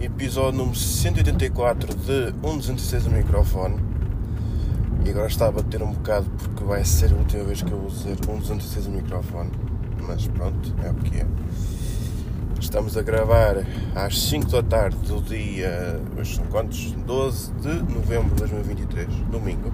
episódio 0.00 0.56
número 0.56 0.78
184 0.78 1.94
de 1.96 2.32
1.206 2.42 3.04
no 3.04 3.10
microfone. 3.10 3.76
E 5.04 5.10
agora 5.10 5.26
está 5.26 5.48
a 5.48 5.50
bater 5.50 5.82
um 5.82 5.92
bocado 5.92 6.30
porque 6.38 6.62
vai 6.62 6.84
ser 6.84 7.12
a 7.12 7.16
última 7.16 7.42
vez 7.42 7.62
que 7.62 7.72
eu 7.72 7.78
vou 7.78 7.90
dizer 7.90 8.16
1.206 8.16 8.84
no 8.84 8.90
microfone. 8.96 9.50
Mas 10.06 10.28
pronto, 10.28 10.72
é 10.84 10.90
o 10.90 10.94
que 10.94 11.18
é. 11.18 11.26
Estamos 12.60 12.96
a 12.96 13.02
gravar 13.02 13.56
às 13.96 14.20
5 14.28 14.48
da 14.48 14.62
tarde 14.62 14.96
do 14.98 15.20
dia. 15.22 16.00
Hoje 16.16 16.36
são 16.36 16.44
quantos? 16.46 16.92
12 16.92 17.52
de 17.54 17.92
novembro 17.92 18.34
de 18.36 18.42
2023, 18.42 19.08
domingo. 19.30 19.72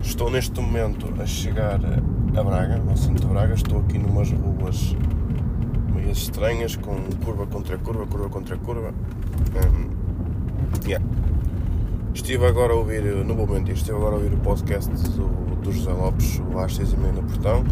Estou 0.00 0.30
neste 0.30 0.58
momento 0.58 1.12
a 1.20 1.26
chegar 1.26 1.80
a 1.84 2.42
Braga, 2.42 2.82
ao 2.88 2.96
centro 2.96 3.26
de 3.26 3.26
Braga. 3.26 3.52
Estou 3.52 3.80
aqui 3.80 3.98
numas 3.98 4.30
ruas 4.30 4.96
meio 6.06 6.12
estranhas, 6.12 6.76
com 6.76 6.94
curva 7.24 7.46
contra 7.46 7.76
curva, 7.78 8.06
curva 8.06 8.28
contra 8.28 8.56
curva. 8.56 8.94
Um, 9.56 10.86
yeah. 10.86 11.04
Estive 12.14 12.46
agora 12.46 12.72
a 12.72 12.76
ouvir, 12.76 13.02
no 13.02 13.34
momento, 13.34 13.72
estive 13.72 13.96
agora 13.96 14.14
a 14.14 14.18
ouvir 14.18 14.32
o 14.32 14.38
podcast 14.38 14.90
do, 14.90 15.28
do 15.56 15.72
José 15.72 15.92
Lopes, 15.92 16.40
o 16.52 16.58
às 16.58 16.76
6 16.76 16.92
e 16.92 16.96
meia 16.96 17.12
no 17.12 17.22
portão. 17.24 17.64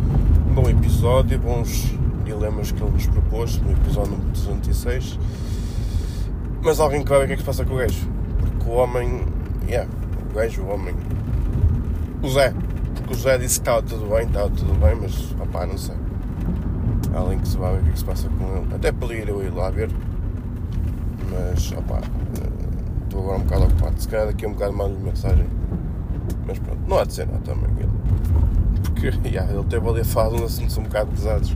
Um 0.51 0.55
bom 0.55 0.69
episódio, 0.69 1.39
bons 1.39 1.95
dilemas 2.25 2.73
que 2.73 2.83
ele 2.83 2.91
nos 2.91 3.07
propôs 3.07 3.59
no 3.59 3.73
episódio 3.73 4.13
número 4.13 4.31
206. 4.31 5.19
Mas 6.61 6.81
alguém 6.81 7.03
que 7.03 7.09
vai 7.09 7.21
ver 7.21 7.25
o 7.25 7.29
que 7.29 7.33
é 7.35 7.37
que 7.37 7.43
se 7.43 7.47
passa 7.47 7.65
com 7.65 7.75
o 7.75 7.79
gajo. 7.79 8.09
Porque 8.39 8.71
o 8.71 8.75
homem. 8.75 9.23
Yeah, 9.69 9.89
o 10.31 10.35
gajo, 10.35 10.63
o 10.63 10.71
homem. 10.71 10.95
O 12.23 12.29
Zé. 12.29 12.53
Porque 12.95 13.15
o 13.15 13.17
Zé 13.17 13.39
disse 13.39 13.61
que 13.61 13.63
estava 13.63 13.83
tudo 13.83 14.07
bem, 14.15 14.27
estava 14.27 14.51
tudo 14.51 14.75
bem, 14.75 14.95
mas 14.95 15.33
opá, 15.41 15.67
não 15.67 15.79
sei. 15.79 16.04
Há 17.15 17.19
alguém 17.19 17.39
que 17.39 17.47
se 17.47 17.57
vai 17.57 17.73
ver 17.75 17.81
o 17.81 17.83
que 17.85 17.89
é 17.91 17.93
que 17.93 17.99
se 17.99 18.05
passa 18.05 18.29
com 18.29 18.57
ele. 18.57 18.75
Até 18.75 18.91
podia 18.91 19.25
eu 19.25 19.43
ir 19.45 19.55
lá 19.55 19.71
ver. 19.71 19.89
Mas 21.31 21.71
opá. 21.73 22.01
Estou 23.05 23.21
agora 23.21 23.39
um 23.39 23.43
bocado 23.45 23.65
ocupado. 23.65 24.03
Se 24.03 24.09
calhar 24.09 24.27
daqui 24.27 24.47
um 24.47 24.53
bocado 24.53 24.73
mando 24.73 24.99
mensagem. 24.99 25.47
Mas 26.45 26.59
pronto, 26.59 26.81
não 26.89 26.99
há 26.99 27.05
de 27.05 27.13
ser 27.13 27.27
nada 27.27 27.39
também. 27.45 27.71
Porque 28.83 29.07
yeah, 29.29 29.53
ele 29.53 29.65
teve 29.65 29.89
ali 29.89 30.01
a 30.01 30.05
falar 30.05 30.37
de 30.37 30.45
assuntos 30.45 30.77
um 30.77 30.83
bocado 30.83 31.13
pesados. 31.13 31.55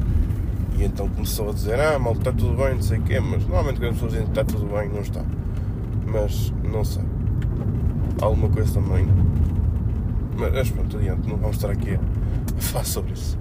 E 0.76 0.84
então 0.84 1.08
começou 1.08 1.50
a 1.50 1.52
dizer, 1.52 1.80
ah, 1.80 1.98
mal 1.98 2.12
está 2.12 2.30
tudo 2.30 2.56
bem, 2.56 2.76
não 2.76 2.82
sei 2.82 2.98
o 2.98 3.02
quê, 3.02 3.18
mas 3.18 3.42
normalmente 3.44 3.80
quando 3.80 3.88
as 3.88 3.94
pessoas 3.94 4.12
dizem 4.12 4.26
que 4.26 4.30
está 4.30 4.44
tudo 4.44 4.66
bem, 4.66 4.88
não 4.88 5.00
está. 5.00 5.24
Mas 6.06 6.52
não 6.62 6.84
sei. 6.84 7.02
Alguma 8.22 8.48
coisa 8.48 8.74
também. 8.74 9.08
Mas 10.36 10.70
pronto, 10.70 10.96
adiante, 10.96 11.28
não 11.28 11.36
vamos 11.36 11.56
estar 11.56 11.70
aqui 11.70 11.94
a 11.96 11.98
falar 12.62 12.84
sobre 12.84 13.12
isso. 13.12 13.36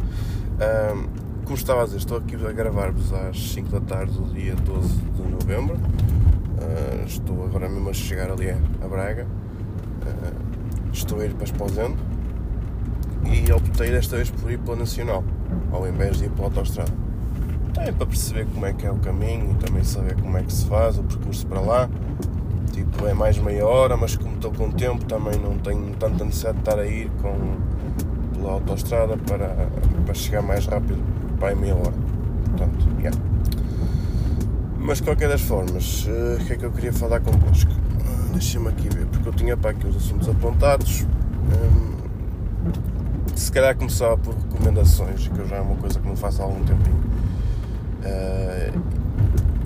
Um, 0.60 1.27
como 1.48 1.56
estava 1.56 1.84
a 1.84 1.86
dizer, 1.86 1.98
estou 1.98 2.18
aqui 2.18 2.36
a 2.36 2.52
gravar-vos 2.52 3.14
às 3.14 3.54
5 3.54 3.70
da 3.70 3.80
tarde 3.80 4.12
do 4.12 4.26
dia 4.34 4.54
12 4.54 4.88
de 4.90 5.22
novembro. 5.22 5.76
Uh, 5.76 7.06
estou 7.06 7.46
agora 7.46 7.70
mesmo 7.70 7.90
a 7.90 7.94
chegar 7.94 8.30
ali 8.30 8.50
a 8.50 8.88
Braga. 8.88 9.26
Uh, 9.26 10.92
estou 10.92 11.22
a 11.22 11.26
ir 11.26 11.34
para 11.34 11.46
Esposendo. 11.46 11.96
E 13.24 13.50
optei 13.54 13.92
desta 13.92 14.18
vez 14.18 14.30
por 14.30 14.52
ir 14.52 14.60
pela 14.60 14.76
Nacional, 14.76 15.24
ao 15.72 15.88
invés 15.88 16.18
de 16.18 16.26
ir 16.26 16.32
pela 16.32 16.48
autostrada 16.48 16.92
também 17.74 17.94
para 17.94 18.08
perceber 18.08 18.46
como 18.54 18.66
é 18.66 18.74
que 18.74 18.86
é 18.86 18.92
o 18.92 18.98
caminho 18.98 19.52
e 19.52 19.66
também 19.66 19.84
saber 19.84 20.20
como 20.20 20.38
é 20.38 20.44
que 20.44 20.52
se 20.52 20.66
faz 20.66 20.98
o 20.98 21.04
percurso 21.04 21.48
para 21.48 21.62
lá. 21.62 21.90
Tipo, 22.74 23.08
é 23.08 23.14
mais 23.14 23.38
meia 23.38 23.66
hora, 23.66 23.96
mas 23.96 24.18
como 24.18 24.36
estou 24.36 24.52
com 24.52 24.70
tempo 24.72 25.06
também 25.06 25.40
não 25.40 25.58
tenho 25.60 25.96
tanta 25.96 26.26
necessidade 26.26 26.58
de 26.58 26.62
estar 26.62 26.80
a 26.80 26.86
ir 26.86 27.10
com, 27.22 27.58
pela 28.38 28.54
autostrada 28.54 29.18
para, 29.18 29.70
para 30.06 30.14
chegar 30.14 30.42
mais 30.42 30.66
rápido 30.66 31.04
para 31.40 31.50
aí 31.50 31.56
meia 31.56 31.76
hora. 31.76 31.94
Portanto, 32.46 32.88
yeah. 33.00 33.18
Mas 34.80 35.00
de 35.00 35.04
qualquer 35.04 35.30
das 35.30 35.42
formas, 35.42 36.06
uh, 36.06 36.42
o 36.42 36.46
que 36.46 36.54
é 36.54 36.56
que 36.56 36.66
eu 36.66 36.72
queria 36.72 36.94
falar 36.94 37.20
convosco? 37.20 37.72
Uh, 37.72 38.32
Deixa-me 38.32 38.70
aqui 38.70 38.88
ver, 38.90 39.06
porque 39.08 39.28
eu 39.28 39.34
tinha 39.34 39.58
para 39.58 39.72
aqui 39.72 39.88
os 39.88 39.96
assuntos 39.98 40.30
apontados. 40.30 41.02
Um, 41.04 41.98
se 43.36 43.52
calhar 43.52 43.76
começava 43.76 44.18
por 44.18 44.34
recomendações, 44.34 45.28
que 45.28 45.38
eu 45.38 45.48
já 45.48 45.58
é 45.58 45.62
uma 45.62 45.76
coisa 45.76 46.00
que 46.00 46.08
não 46.08 46.16
faço 46.16 46.42
há 46.42 46.46
algum 46.46 46.64
tempinho. 46.64 46.96
Uh, 48.04 48.82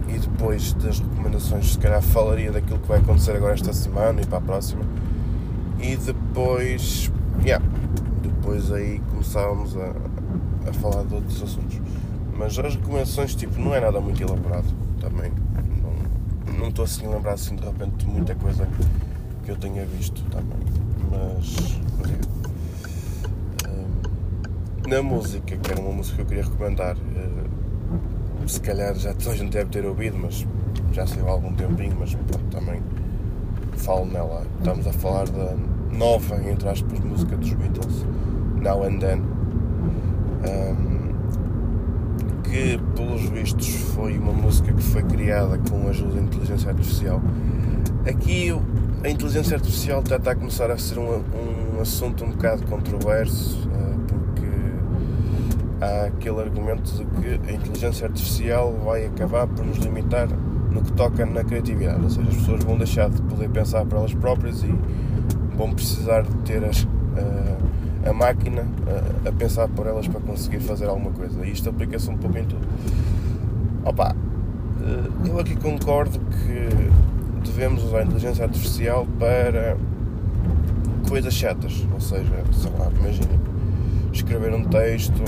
e 0.10 0.18
depois 0.18 0.74
das 0.74 1.00
recomendações, 1.00 1.74
se 1.74 1.78
calhar 1.78 2.02
falaria 2.02 2.52
daquilo 2.52 2.80
que 2.80 2.88
vai 2.88 3.00
acontecer 3.00 3.32
agora 3.36 3.54
esta 3.54 3.72
semana 3.72 4.22
e 4.22 4.26
para 4.26 4.40
a 4.40 4.42
próxima. 4.42 4.84
E 5.80 5.96
depois, 5.96 7.12
yeah, 7.44 7.64
depois 8.42 8.72
aí 8.72 9.00
começávamos 9.12 9.78
a, 9.78 9.94
a 10.68 10.74
falar 10.74 11.04
de 11.04 11.14
outros 11.14 11.44
assuntos. 11.44 11.80
Mas 12.36 12.58
as 12.58 12.76
recomendações, 12.76 13.36
tipo, 13.36 13.60
não 13.62 13.74
é 13.76 13.80
nada 13.80 14.02
muito 14.02 14.22
elaborado 14.22 14.68
também. 15.00 15.32
Não, 16.48 16.58
não 16.58 16.70
estou 16.70 16.84
assim 16.86 17.06
a 17.06 17.10
lembrar 17.12 17.34
assim 17.34 17.56
de 17.56 17.64
repente 17.64 17.98
de 17.98 18.08
muita 18.08 18.34
coisa 18.34 18.68
que 19.46 19.52
eu 19.52 19.56
tenha 19.56 19.86
visto 19.86 20.24
também. 20.32 20.58
Mas, 21.12 21.80
mas 22.00 22.12
é. 23.64 23.70
um, 23.70 24.90
na 24.90 25.04
música, 25.04 25.56
que 25.56 25.72
era 25.72 25.80
uma 25.80 25.92
música 25.92 26.16
que 26.16 26.22
eu 26.24 26.26
queria 26.26 26.44
recomendar, 26.44 26.98
uh, 26.98 28.50
se 28.50 28.60
calhar 28.60 28.96
já 28.96 29.14
toda 29.14 29.32
a 29.32 29.36
gente 29.36 29.52
deve 29.52 29.70
ter 29.70 29.86
ouvido, 29.86 30.18
mas 30.18 30.48
já 30.92 31.06
saiu 31.06 31.28
há 31.28 31.32
algum 31.32 31.54
tempinho, 31.54 31.96
mas 32.00 32.18
também 32.50 32.82
falo 33.78 34.06
nela. 34.06 34.48
Estamos 34.58 34.88
a 34.88 34.94
falar 34.94 35.30
da 35.30 35.56
nova, 35.92 36.42
entre 36.50 36.70
aspas, 36.70 37.00
música 37.02 37.38
dos 37.38 37.54
Beatles, 37.54 38.06
Now 38.62 38.84
and 38.84 39.00
Then, 39.00 39.22
um, 40.48 41.12
que 42.44 42.80
pelos 42.96 43.24
vistos 43.30 43.68
foi 43.96 44.18
uma 44.18 44.34
música 44.34 44.72
que 44.72 44.84
foi 44.84 45.04
criada 45.04 45.60
com 45.70 45.88
a 45.88 45.90
ajuda 45.90 46.16
da 46.16 46.22
inteligência 46.22 46.70
artificial. 46.70 47.22
Aqui 48.08 48.50
a 49.04 49.10
inteligência 49.10 49.56
artificial 49.56 50.04
já 50.08 50.18
está 50.18 50.32
a 50.32 50.36
começar 50.36 50.70
a 50.72 50.78
ser 50.78 51.00
um, 51.00 51.24
um 51.78 51.82
assunto 51.82 52.24
um 52.24 52.30
bocado 52.30 52.66
controverso 52.68 53.72
há 55.82 56.06
aquele 56.06 56.40
argumento 56.40 56.92
de 56.94 57.06
que 57.06 57.50
a 57.50 57.54
inteligência 57.54 58.08
artificial 58.08 58.72
vai 58.86 59.08
acabar 59.08 59.48
por 59.48 59.66
nos 59.66 59.78
limitar 59.78 60.28
no 60.72 60.82
que 60.82 60.94
toca 60.94 61.26
na 61.26 61.44
criatividade, 61.44 62.02
ou 62.02 62.10
seja, 62.10 62.30
as 62.30 62.36
pessoas 62.36 62.64
vão 62.64 62.78
deixar 62.78 63.10
de 63.10 63.22
poder 63.24 63.50
pensar 63.50 63.84
por 63.86 63.98
elas 63.98 64.14
próprias 64.14 64.64
e 64.64 64.74
vão 65.58 65.74
precisar 65.74 66.22
de 66.22 66.34
ter 66.46 66.64
as, 66.64 66.88
a, 67.18 67.58
a 68.06 68.14
máquina 68.14 68.66
a, 69.26 69.30
a, 69.30 69.32
pensar 69.32 69.68
por 69.70 69.88
elas 69.88 70.08
para 70.08 70.20
conseguir 70.20 70.60
fazer 70.60 70.88
alguma 70.88 71.12
coisa. 71.12 71.46
E 71.46 71.52
isto 71.52 71.70
aplica-se 71.70 72.10
um 72.10 72.18
pouco 72.18 72.38
em 72.38 72.46
tudo. 72.46 72.68
Opa, 73.86 74.16
eh, 74.82 75.30
eu 75.30 75.40
aqui 75.40 75.56
concordo 75.56 76.20
que 76.20 76.92
devemos 77.46 77.84
usar 77.84 78.00
a 78.00 78.04
inteligência 78.04 78.46
artificial 78.46 79.08
para 79.20 79.78
coisas 81.08 81.34
chatas, 81.34 81.86
ou 81.94 82.00
seja, 82.00 82.44
sei 82.54 82.72
lá, 82.78 82.90
imaginem, 83.00 83.40
escrever 84.14 84.54
um 84.54 84.64
texto 84.64 85.24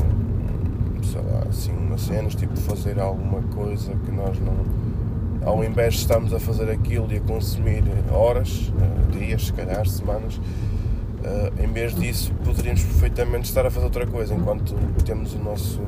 sei 1.14 1.22
lá, 1.22 1.44
assim, 1.48 1.72
umas 1.72 2.02
cenas, 2.02 2.36
tipo 2.36 2.56
fazer 2.60 3.00
alguma 3.00 3.42
coisa 3.54 3.94
que 4.06 4.12
nós 4.12 4.40
não. 4.40 4.84
Ao 5.46 5.64
invés 5.64 5.96
de 5.96 6.00
estarmos 6.00 6.34
a 6.34 6.40
fazer 6.40 6.70
aquilo 6.70 7.12
e 7.12 7.18
a 7.18 7.22
consumir 7.22 7.84
horas, 8.12 8.72
eh, 8.82 9.18
dias, 9.18 9.48
se 9.48 9.54
calhar, 9.54 9.86
semanas, 9.86 10.40
uh, 11.24 11.64
em 11.64 11.72
vez 11.72 11.96
disso 11.96 12.32
poderíamos 12.44 12.84
perfeitamente 12.84 13.46
estar 13.46 13.66
a 13.66 13.72
fazer 13.72 13.86
outra 13.86 14.06
coisa 14.06 14.34
enquanto 14.34 14.76
temos 15.04 15.34
o 15.34 15.40
nosso 15.40 15.82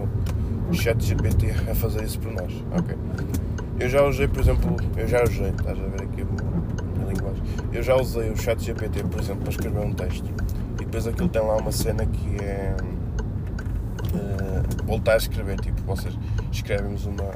chat 0.74 1.04
GPT 1.04 1.52
a 1.70 1.76
fazer 1.76 2.04
isso 2.04 2.20
por 2.20 2.32
nós. 2.32 2.52
Ok. 2.78 2.96
Eu 3.80 3.90
já 3.90 4.04
usei, 4.04 4.28
por 4.28 4.40
exemplo, 4.40 4.78
eu 4.96 5.08
já 5.08 5.24
usei, 5.24 5.50
estás 5.50 5.78
a 5.78 5.88
ver 5.88 6.04
aqui 6.04 6.22
a 6.22 7.06
linguagem. 7.06 7.44
Eu 7.74 7.84
já 7.84 7.96
usei 7.96 8.30
o 8.30 8.38
chat 8.38 8.64
GPT, 8.64 9.04
por 9.04 9.20
exemplo, 9.20 9.42
para 9.44 9.52
escrever 9.52 9.80
um 9.80 9.94
texto. 9.94 10.30
E 10.76 10.86
depois 10.86 11.06
aquilo 11.08 11.28
tem 11.28 11.42
lá 11.42 11.58
uma 11.58 11.72
cena 11.72 12.06
que 12.06 12.44
é 12.44 12.76
uh, 14.14 14.86
voltar 14.86 15.14
a 15.14 15.18
escrever. 15.18 15.60
Tipo, 15.60 15.82
vocês 15.84 16.18
escrevem-nos 16.52 17.06
uma, 17.06 17.32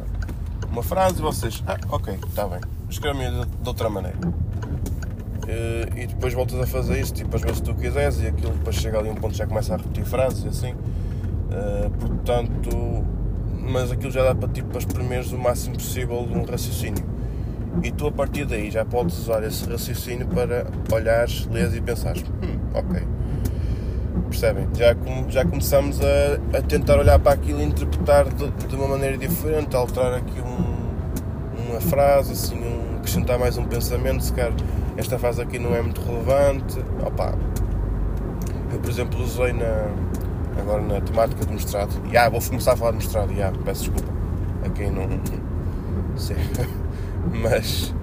uma 0.72 0.81
frase 0.81 1.19
e 1.19 1.22
vocês, 1.22 1.62
ah, 1.68 1.78
ok, 1.90 2.18
está 2.28 2.48
bem, 2.48 2.62
escreve-me 2.90 3.30
de, 3.30 3.45
de, 3.45 3.68
outra 3.68 3.90
maneira. 3.90 4.18
Uh, 5.50 5.98
e 5.98 6.06
depois 6.06 6.31
voltas 6.31 6.60
a 6.60 6.68
fazer 6.68 7.01
isso, 7.01 7.12
tipo, 7.12 7.36
às 7.36 7.42
vezes 7.42 7.60
tu 7.60 7.74
quiseres, 7.74 8.22
e 8.22 8.28
aquilo 8.28 8.51
depois 8.51 8.75
chega 8.75 9.00
ali 9.00 9.10
um 9.10 9.16
ponto 9.16 9.36
já 9.36 9.48
começa 9.48 9.74
a 9.74 9.78
repetir 9.78 10.06
frases 10.06 10.44
e 10.44 10.48
assim. 10.48 10.74
Uh, 10.74 11.90
portanto, 12.00 13.04
mas 13.60 13.92
aquilo 13.92 14.12
já 14.12 14.24
dá 14.24 14.36
para 14.36 14.48
tipo, 14.50 14.69
para 14.69 14.78
exprimeres 14.78 15.31
o 15.31 15.40
máximo 15.40 15.75
possível 15.75 16.24
de 16.28 16.38
um 16.38 16.44
raciocínio. 16.44 17.04
E 17.81 17.92
tu 17.92 18.06
a 18.06 18.12
partir 18.12 18.46
daí 18.46 18.69
já 18.69 18.86
podes 18.86 19.18
usar 19.18 19.44
esse 19.44 19.68
raciocínio 19.68 20.28
para 20.28 20.68
olhares, 20.92 21.48
lês 21.48 21.74
e 21.75 21.81
pensares, 21.81 22.24
hum, 22.44 22.60
ok, 22.75 23.02
percebem? 24.30 24.68
Já, 24.75 24.95
já 25.30 25.45
começamos 25.45 26.00
a, 26.02 26.57
a, 26.57 26.62
tentar 26.62 27.00
olhar 27.00 27.18
para 27.18 27.34
aquilo 27.34 27.60
e 27.60 27.63
interpretar 27.63 28.25
de, 28.30 28.50
de 28.52 28.75
uma 28.75 28.88
maneira 28.88 29.18
diferente, 29.18 29.75
alterar 29.75 30.13
aqui 30.13 30.40
um, 30.42 31.69
uma 31.69 31.81
frase, 31.81 32.34
assim, 32.34 32.56
um, 32.56 32.98
acrescentar 32.98 33.40
mais 33.40 33.57
um 33.57 33.66
pensamento, 33.66 34.24
se 34.24 34.34
calhar 34.34 34.54
esta 35.00 35.18
frase 35.18 35.42
aqui 35.42 35.57
não 35.57 35.74
é 35.74 35.81
muito 35.81 36.01
relevante. 36.01 36.78
Opa, 37.06 37.34
eu 38.72 38.80
por 38.80 38.90
exemplo 38.90 39.24
usei 39.24 39.54
na, 39.54 39.88
agora 40.60 40.81
na 40.81 41.00
temática 41.00 41.46
do 41.46 41.54
mestrado, 41.54 41.94
e 42.12 42.18
ah, 42.18 42.28
vou 42.30 42.42
começar 42.42 42.74
a 42.74 42.75
falar 42.78 42.92
de 42.92 42.98
mestrado, 42.98 43.31
ah, 43.42 43.54
peço 43.63 43.86
desculpa 43.86 44.13
a 44.66 44.69
quem 44.69 44.92
não 44.92 45.07
sei, 46.18 46.36
mas 47.42 47.96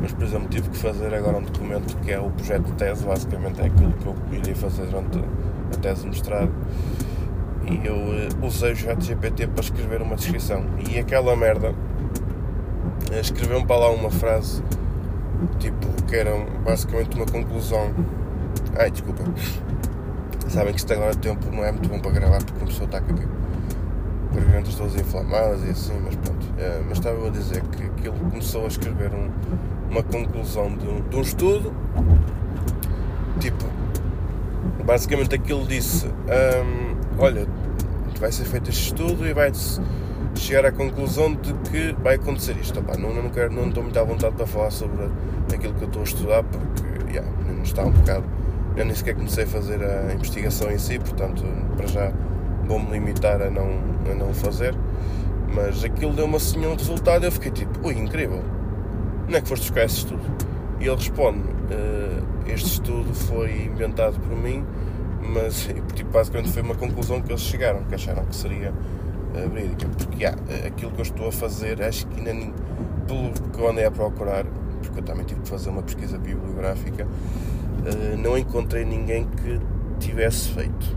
mas 0.00 0.12
por 0.12 0.24
exemplo 0.24 0.48
tive 0.48 0.68
que 0.68 0.76
fazer 0.76 1.12
agora 1.12 1.38
um 1.38 1.42
documento 1.42 1.96
que 1.98 2.12
é 2.12 2.20
o 2.20 2.30
projeto 2.30 2.64
de 2.64 2.72
tese, 2.72 3.04
basicamente 3.04 3.60
é 3.60 3.66
aquilo 3.66 3.92
que 3.92 4.06
eu 4.06 4.14
iria 4.32 4.54
fazer 4.54 4.86
durante 4.86 5.18
a 5.18 5.78
tese 5.80 6.02
de 6.02 6.08
mestrado. 6.08 6.52
E 7.68 7.84
eu 7.84 7.96
uh, 7.96 8.46
usei 8.46 8.72
o 8.72 8.76
chat 8.76 9.02
GPT 9.02 9.48
para 9.48 9.64
escrever 9.64 10.02
uma 10.02 10.14
descrição. 10.14 10.64
E 10.88 10.98
aquela 10.98 11.34
merda 11.34 11.70
uh, 11.70 13.20
escreveu-me 13.20 13.66
para 13.66 13.76
lá 13.76 13.90
uma 13.90 14.10
frase 14.10 14.62
tipo 15.58 15.95
que 16.06 16.16
era 16.16 16.30
basicamente 16.64 17.16
uma 17.16 17.26
conclusão 17.26 17.94
ai 18.78 18.90
desculpa 18.90 19.24
sabem 20.48 20.72
que 20.72 20.78
isto 20.78 20.92
agora 20.92 21.12
de 21.12 21.18
tempo 21.18 21.50
não 21.50 21.64
é 21.64 21.72
muito 21.72 21.88
bom 21.88 21.98
para 21.98 22.10
gravar 22.12 22.38
porque 22.38 22.58
começou 22.58 22.82
a 22.82 22.86
estar 22.86 23.00
com 23.02 23.14
gargantas 24.36 24.74
todas 24.74 24.94
inflamadas 24.94 25.64
e 25.64 25.70
assim, 25.70 25.98
mas 26.04 26.14
pronto. 26.16 26.44
Uh, 26.44 26.84
mas 26.88 26.98
estava 26.98 27.26
a 27.26 27.30
dizer 27.30 27.62
que, 27.62 27.88
que 27.90 28.08
ele 28.08 28.18
começou 28.18 28.64
a 28.64 28.68
escrever 28.68 29.12
um, 29.12 29.30
uma 29.90 30.02
conclusão 30.02 30.74
de 30.76 30.86
um, 30.86 31.00
de 31.08 31.16
um 31.16 31.20
estudo, 31.20 31.74
tipo, 33.40 33.64
basicamente 34.84 35.34
aquilo 35.34 35.66
disse: 35.66 36.06
Olha, 37.18 37.46
vai 38.20 38.30
ser 38.30 38.44
feito 38.44 38.70
este 38.70 38.84
estudo 38.84 39.26
e 39.26 39.32
vai-se 39.32 39.80
chegar 40.36 40.66
à 40.66 40.72
conclusão 40.72 41.34
de 41.34 41.52
que 41.70 41.94
vai 42.02 42.16
acontecer 42.16 42.56
isto. 42.58 42.78
Opa, 42.80 42.96
não, 42.96 43.14
não, 43.14 43.30
quero, 43.30 43.52
não 43.52 43.68
estou 43.68 43.82
muito 43.82 43.98
à 43.98 44.04
vontade 44.04 44.34
para 44.34 44.46
falar 44.46 44.70
sobre 44.70 45.08
aquilo 45.52 45.74
que 45.74 45.82
eu 45.82 45.88
estou 45.88 46.02
a 46.02 46.04
estudar 46.04 46.42
porque 46.44 47.12
yeah, 47.12 47.30
não 47.46 47.62
está 47.62 47.84
um 47.84 47.90
bocado. 47.90 48.24
Eu 48.76 48.84
nem 48.84 48.94
sequer 48.94 49.14
comecei 49.14 49.44
a 49.44 49.46
fazer 49.46 49.82
a 49.82 50.12
investigação 50.12 50.70
em 50.70 50.78
si, 50.78 50.98
portanto, 50.98 51.42
para 51.76 51.86
já 51.86 52.12
vou-me 52.66 52.90
limitar 52.90 53.40
a 53.40 53.50
não, 53.50 53.68
a 54.10 54.14
não 54.14 54.34
fazer. 54.34 54.74
Mas 55.54 55.82
aquilo 55.84 56.12
deu-me 56.12 56.36
assim 56.36 56.66
um 56.66 56.74
resultado 56.74 57.24
e 57.24 57.26
eu 57.26 57.32
fiquei 57.32 57.50
tipo, 57.50 57.86
ui, 57.86 57.94
incrível. 57.94 58.42
Não 59.28 59.38
é 59.38 59.40
que 59.40 59.48
foste 59.48 59.62
buscar 59.62 59.84
esse 59.84 59.96
estudo? 59.98 60.22
E 60.80 60.86
ele 60.86 60.96
responde: 60.96 61.38
uh, 61.38 62.24
Este 62.46 62.68
estudo 62.68 63.14
foi 63.14 63.64
inventado 63.64 64.20
por 64.20 64.36
mim, 64.36 64.64
mas 65.22 65.68
tipo, 65.94 66.10
basicamente 66.10 66.52
foi 66.52 66.62
uma 66.62 66.74
conclusão 66.74 67.20
que 67.22 67.32
eles 67.32 67.42
chegaram, 67.42 67.82
que 67.84 67.94
acharam 67.94 68.24
que 68.24 68.36
seria 68.36 68.74
verídica. 69.40 69.88
Porque 69.88 70.24
yeah, 70.24 70.40
aquilo 70.66 70.92
que 70.92 71.00
eu 71.00 71.02
estou 71.02 71.28
a 71.28 71.32
fazer, 71.32 71.82
acho 71.82 72.06
que 72.06 72.18
ainda 72.18 72.52
pelo 73.06 73.32
que 73.52 73.58
eu 73.58 73.70
andei 73.70 73.84
a 73.84 73.90
procurar, 73.90 74.44
porque 74.82 75.00
eu 75.00 75.02
também 75.02 75.24
tive 75.24 75.40
que 75.40 75.48
fazer 75.48 75.70
uma 75.70 75.82
pesquisa 75.82 76.18
bibliográfica, 76.18 77.04
uh, 77.06 78.16
não 78.16 78.36
encontrei 78.36 78.84
ninguém 78.84 79.26
que 79.26 79.60
tivesse 79.98 80.50
feito. 80.50 80.96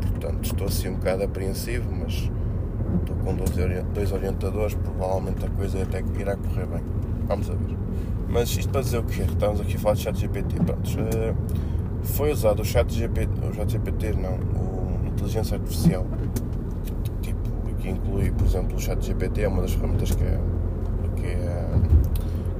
Portanto, 0.00 0.44
estou 0.44 0.66
assim 0.66 0.88
um 0.88 0.94
bocado 0.94 1.24
apreensivo, 1.24 1.88
mas 1.92 2.30
estou 3.00 3.16
com 3.16 3.34
dois 3.92 4.12
orientadores, 4.12 4.74
provavelmente 4.74 5.44
a 5.44 5.48
coisa 5.50 5.82
até 5.82 6.02
irá 6.18 6.36
correr 6.36 6.66
bem. 6.66 6.82
Vamos 7.26 7.50
a 7.50 7.54
ver. 7.54 7.76
Mas 8.28 8.50
isto 8.50 8.70
para 8.70 8.82
dizer 8.82 8.98
o 8.98 9.04
quê? 9.04 9.22
Estamos 9.22 9.60
aqui 9.60 9.76
a 9.76 9.78
falar 9.78 9.94
de 9.94 10.02
chat 10.02 10.18
GPT. 10.18 10.56
Pronto, 10.56 10.90
eh, 11.14 11.34
foi 12.02 12.32
usado 12.32 12.60
o 12.62 12.64
chat 12.64 12.92
GPT, 12.92 13.46
o 13.48 13.54
chat 13.54 13.70
GPT 13.70 14.12
não, 14.14 14.34
o 14.34 15.08
inteligência 15.08 15.56
artificial, 15.56 16.06
que 17.86 17.90
inclui, 17.90 18.32
por 18.32 18.46
exemplo, 18.46 18.76
o 18.76 18.80
chat 18.80 19.00
GPT 19.00 19.42
é 19.42 19.48
uma 19.48 19.62
das 19.62 19.72
ferramentas 19.72 20.10
que, 20.10 20.24
é, 20.24 20.38
que, 21.14 21.26
é, 21.26 21.66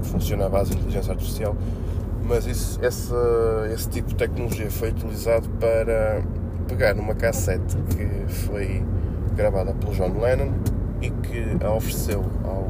que 0.00 0.08
funciona 0.08 0.46
à 0.46 0.48
base 0.48 0.70
de 0.70 0.76
inteligência 0.76 1.12
artificial, 1.12 1.56
mas 2.22 2.46
isso, 2.46 2.78
essa, 2.84 3.68
esse 3.72 3.88
tipo 3.88 4.10
de 4.10 4.14
tecnologia 4.14 4.70
foi 4.70 4.90
utilizado 4.90 5.48
para 5.60 6.22
pegar 6.68 6.94
numa 6.94 7.14
cassete 7.14 7.76
que 7.76 8.32
foi 8.32 8.84
gravada 9.34 9.72
pelo 9.74 9.92
John 9.94 10.18
Lennon 10.20 10.52
e 11.02 11.10
que 11.10 11.64
a 11.64 11.72
ofereceu 11.72 12.24
ao, 12.44 12.68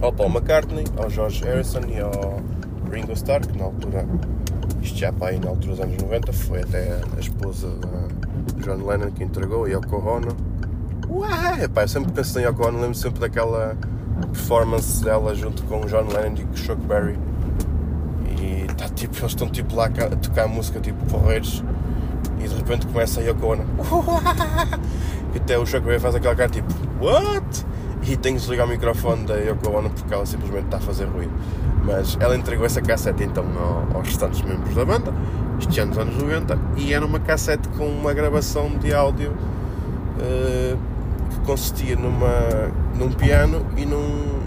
ao 0.00 0.12
Paul 0.12 0.30
McCartney, 0.30 0.84
ao 0.96 1.10
George 1.10 1.44
Harrison 1.44 1.80
e 1.88 2.00
ao 2.00 2.40
Ringo 2.90 3.12
Starr, 3.12 3.46
que 3.46 3.58
na 3.58 3.64
altura, 3.64 4.06
isto 4.82 4.98
já 4.98 5.12
para 5.12 5.28
aí 5.28 5.38
na 5.38 5.50
altura 5.50 5.72
dos 5.72 5.80
anos 5.80 6.02
90, 6.02 6.32
foi 6.32 6.62
até 6.62 7.00
a 7.16 7.20
esposa 7.20 7.68
de 8.56 8.62
John 8.62 8.86
Lennon 8.86 9.10
que 9.10 9.24
entregou, 9.24 9.68
e 9.68 9.74
ao 9.74 9.82
Ono. 9.82 10.43
Ué, 11.14 11.68
pá, 11.68 11.82
eu 11.82 11.88
sempre 11.88 12.10
penso 12.10 12.40
em 12.40 12.42
Yoko 12.42 12.66
Ono, 12.66 12.80
lembro 12.80 12.94
sempre 12.96 13.20
daquela 13.20 13.76
performance 14.32 15.04
dela 15.04 15.32
junto 15.32 15.62
com 15.62 15.82
o 15.82 15.86
John 15.86 16.08
Lennon 16.08 16.34
e 16.36 16.44
com 16.44 16.52
o 16.52 16.56
Chuck 16.56 16.82
Berry. 16.86 17.16
E 18.40 18.66
tá, 18.74 18.88
tipo, 18.88 19.16
eles 19.16 19.30
estão 19.30 19.48
tipo 19.48 19.76
lá 19.76 19.86
a 19.86 20.16
tocar 20.16 20.48
música 20.48 20.80
tipo 20.80 21.04
porreiros 21.06 21.62
e 22.40 22.48
de 22.48 22.54
repente 22.56 22.88
começa 22.88 23.20
a 23.20 23.22
Yoko 23.22 23.46
Ono. 23.46 23.64
E 25.34 25.38
até 25.38 25.58
o 25.58 25.66
Chuck 25.66 25.84
Berry 25.84 25.98
faz 25.98 26.14
aquela 26.14 26.34
cara 26.34 26.48
tipo 26.48 26.72
What? 27.00 27.66
E 28.02 28.16
tem 28.16 28.34
que 28.34 28.40
desligar 28.40 28.66
o 28.66 28.68
microfone 28.68 29.24
da 29.24 29.34
Yoko 29.34 29.70
Ono 29.70 29.90
porque 29.90 30.12
ela 30.12 30.26
simplesmente 30.26 30.64
está 30.64 30.78
a 30.78 30.80
fazer 30.80 31.04
ruído. 31.04 31.32
Mas 31.84 32.16
ela 32.18 32.36
entregou 32.36 32.66
essa 32.66 32.82
cassete 32.82 33.22
então 33.22 33.44
aos 33.94 34.06
restantes 34.06 34.42
membros 34.42 34.74
da 34.74 34.84
banda, 34.84 35.12
este 35.60 35.78
ano 35.78 35.92
dos 35.92 36.00
anos 36.00 36.16
90, 36.16 36.58
e 36.76 36.92
era 36.92 37.04
uma 37.06 37.20
cassete 37.20 37.68
com 37.70 37.86
uma 37.86 38.12
gravação 38.12 38.70
de 38.78 38.94
áudio 38.94 39.32
uh, 39.32 40.93
consistia 41.44 41.94
numa, 41.96 42.72
num 42.96 43.10
piano 43.12 43.64
e 43.76 43.84
num, 43.84 44.40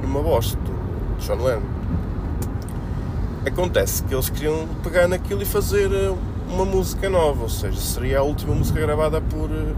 numa 0.00 0.20
voz 0.20 0.54
do 0.54 1.20
John 1.20 1.42
Lennon. 1.42 1.62
Acontece 3.46 4.02
que 4.04 4.14
eles 4.14 4.30
queriam 4.30 4.66
pegar 4.82 5.06
naquilo 5.06 5.42
e 5.42 5.44
fazer 5.44 5.92
eh, 5.92 6.12
uma 6.52 6.64
música 6.64 7.08
nova, 7.08 7.44
ou 7.44 7.48
seja, 7.48 7.78
seria 7.78 8.18
a 8.18 8.22
última 8.22 8.54
música 8.54 8.80
gravada 8.80 9.20
por, 9.20 9.50
eh, 9.50 9.74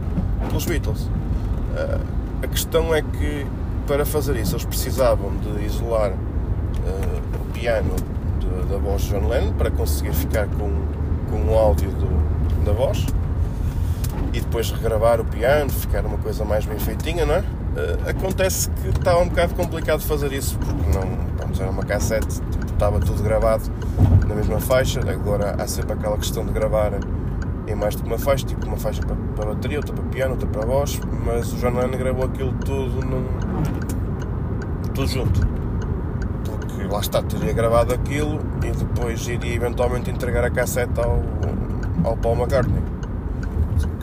pelos 0.49 0.65
Beatles. 0.65 1.03
Uh, 1.03 2.01
a 2.43 2.47
questão 2.47 2.95
é 2.95 3.03
que 3.03 3.47
para 3.87 4.07
fazer 4.07 4.37
isso 4.37 4.55
eles 4.55 4.65
precisavam 4.65 5.33
de 5.37 5.65
isolar 5.65 6.13
uh, 6.13 7.43
o 7.43 7.53
piano 7.53 7.95
de, 8.41 8.73
da 8.73 8.79
voz 8.79 9.03
de 9.03 9.11
John 9.11 9.29
Lennon 9.29 9.53
para 9.53 9.71
conseguir 9.71 10.15
ficar 10.15 10.47
com, 10.49 10.71
com 11.31 11.53
o 11.53 11.59
áudio 11.59 11.91
do, 11.91 12.65
da 12.65 12.73
voz 12.73 13.07
e 14.39 14.41
depois 14.41 14.71
regravar 14.71 15.21
o 15.21 15.25
piano, 15.25 15.69
ficar 15.69 16.07
uma 16.07 16.17
coisa 16.19 16.45
mais 16.45 16.65
bem 16.65 16.79
feitinha, 16.79 17.27
não 17.27 17.35
é? 17.35 17.39
Uh, 17.41 18.09
acontece 18.09 18.71
que 18.71 18.89
estava 18.89 19.21
um 19.21 19.29
bocado 19.29 19.55
complicado 19.55 20.01
fazer 20.01 20.33
isso 20.33 20.57
porque 20.59 20.97
não, 20.97 21.03
vamos, 21.39 21.61
era 21.61 21.71
uma 21.71 21.83
cassete, 21.83 22.41
tipo, 22.51 22.65
estava 22.67 23.01
tudo 23.01 23.21
gravado 23.23 23.65
na 24.29 24.35
mesma 24.37 24.61
faixa. 24.61 25.01
Agora 25.01 25.57
há 25.59 25.67
sempre 25.67 25.93
aquela 25.93 26.17
questão 26.17 26.47
de 26.47 26.53
gravar 26.53 26.93
em 27.67 27.75
mais 27.75 27.97
do 27.97 28.03
que 28.03 28.09
uma 28.09 28.19
faixa, 28.19 28.47
tipo 28.47 28.65
uma 28.67 28.77
faixa 28.77 29.03
para, 29.03 29.17
para 29.35 29.55
bateria, 29.55 29.79
outra 29.79 29.93
para 29.93 30.05
piano, 30.05 30.33
outra 30.33 30.49
para 30.49 30.65
voz, 30.65 31.01
mas 31.25 31.53
o 31.53 31.57
Lennon 31.57 31.99
gravou 31.99 32.25
aquilo 32.25 32.53
tudo 32.65 33.05
num, 33.05 33.27
tudo 34.95 35.09
junto. 35.09 35.41
Porque 36.45 36.85
lá 36.85 37.01
está, 37.01 37.23
teria 37.23 37.53
gravado 37.53 37.93
aquilo 37.93 38.41
e 38.65 38.71
depois 38.71 39.27
iria 39.27 39.55
eventualmente 39.55 40.11
entregar 40.11 40.45
a 40.45 40.51
cassete 40.51 41.01
ao, 41.01 41.21
ao 42.05 42.17
Paul 42.17 42.37
McCartney. 42.37 42.88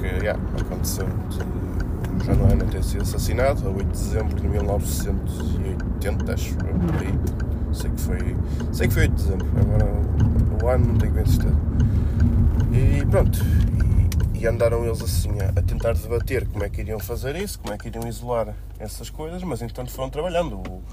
Porque, 0.06 0.24
yeah, 0.24 0.40
aconteceu 0.62 1.08
o 1.08 2.24
John 2.24 2.48
Lennon 2.48 2.68
ter 2.68 2.84
sido 2.84 3.02
assassinado 3.02 3.68
a 3.68 3.72
8 3.72 3.84
de 3.86 3.92
dezembro 3.92 4.36
de 4.40 4.48
1980, 4.48 6.34
acho 6.34 6.56
por 6.56 6.68
aí 6.68 7.74
Sei 7.74 7.90
que 7.90 8.02
foi. 8.02 8.38
Sei 8.72 8.88
que 8.88 8.94
foi 8.94 9.04
8 9.04 9.16
de 9.16 9.24
dezembro. 9.24 9.48
Agora 9.60 9.86
o 10.64 10.68
ano 10.68 10.86
não 10.90 10.98
tenho 10.98 11.12
bem 11.12 11.26
certeza. 11.26 11.56
E 12.72 13.06
pronto. 13.08 13.40
E, 14.36 14.44
e, 14.44 14.48
andaram 14.48 14.86
eles 14.86 15.02
assim 15.02 15.32
a, 15.42 15.60
a, 15.60 15.64
tentar 15.64 15.94
debater 15.94 16.48
como 16.50 16.64
é 16.64 16.70
que 16.70 16.82
iriam 16.82 17.00
fazer 17.00 17.36
isso, 17.36 17.60
como 17.60 17.74
é 17.74 17.78
que 17.78 17.88
iriam 17.88 18.08
isolar 18.08 18.54
essas 18.78 19.10
coisas, 19.10 19.42
mas 19.44 19.64
entanto 19.64 19.92
foram 19.92 20.12
trabalhando. 20.12 20.58
O, 20.58 20.84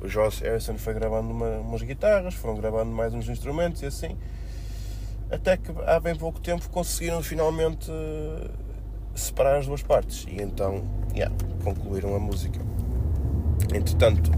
o 0.00 0.08
Josh 0.08 0.40
Harrison 0.40 0.78
foi 0.78 0.94
gravando 0.94 1.30
uma, 1.30 1.58
umas 1.58 1.82
guitarras, 1.82 2.32
foram 2.32 2.56
gravando 2.56 2.90
mais 2.90 3.12
uns 3.12 3.28
instrumentos 3.28 3.82
e 3.82 3.86
assim. 3.86 4.16
Até 5.32 5.56
que 5.56 5.72
há 5.86 5.98
bem 5.98 6.14
pouco 6.14 6.38
tempo 6.38 6.68
conseguiram 6.68 7.22
finalmente 7.22 7.90
uh, 7.90 8.50
separar 9.14 9.56
as 9.56 9.66
duas 9.66 9.82
partes 9.82 10.26
e 10.28 10.42
então 10.42 10.82
yeah, 11.16 11.34
concluíram 11.64 12.14
a 12.14 12.18
música. 12.18 12.60
Entretanto, 13.74 14.30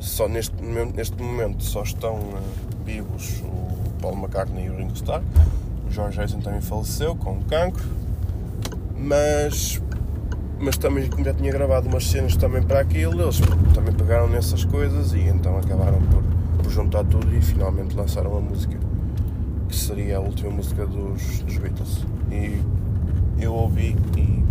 só 0.00 0.28
neste, 0.28 0.54
neste 0.62 1.16
momento 1.16 1.64
só 1.64 1.82
estão 1.82 2.16
uh, 2.16 2.42
vivos 2.84 3.40
o 3.40 3.90
Paul 4.02 4.14
McCartney 4.18 4.66
e 4.66 4.70
o 4.70 4.76
Ringo 4.76 4.92
Starr. 4.92 5.22
O 5.88 5.90
George 5.90 6.18
Harrison 6.18 6.40
também 6.40 6.60
faleceu 6.60 7.16
com 7.16 7.42
cancro, 7.44 7.88
mas, 8.94 9.80
mas 10.58 10.76
também 10.76 11.08
como 11.08 11.24
já 11.24 11.32
tinha 11.32 11.50
gravado 11.50 11.88
umas 11.88 12.06
cenas 12.06 12.36
também 12.36 12.62
para 12.62 12.80
aquilo, 12.80 13.22
eles 13.22 13.40
também 13.74 13.94
pegaram 13.94 14.28
nessas 14.28 14.62
coisas 14.62 15.14
e 15.14 15.20
então 15.20 15.56
acabaram 15.56 16.02
por, 16.02 16.22
por 16.62 16.70
juntar 16.70 17.02
tudo 17.04 17.34
e 17.34 17.40
finalmente 17.40 17.96
lançaram 17.96 18.36
a 18.36 18.40
música 18.40 18.91
que 19.72 19.78
seria 19.78 20.18
a 20.18 20.20
última 20.20 20.50
música 20.50 20.86
dos, 20.86 21.40
dos 21.40 21.56
Beatles. 21.56 22.04
E 22.30 22.60
eu 23.42 23.54
ouvi 23.54 23.96
e 24.18 24.44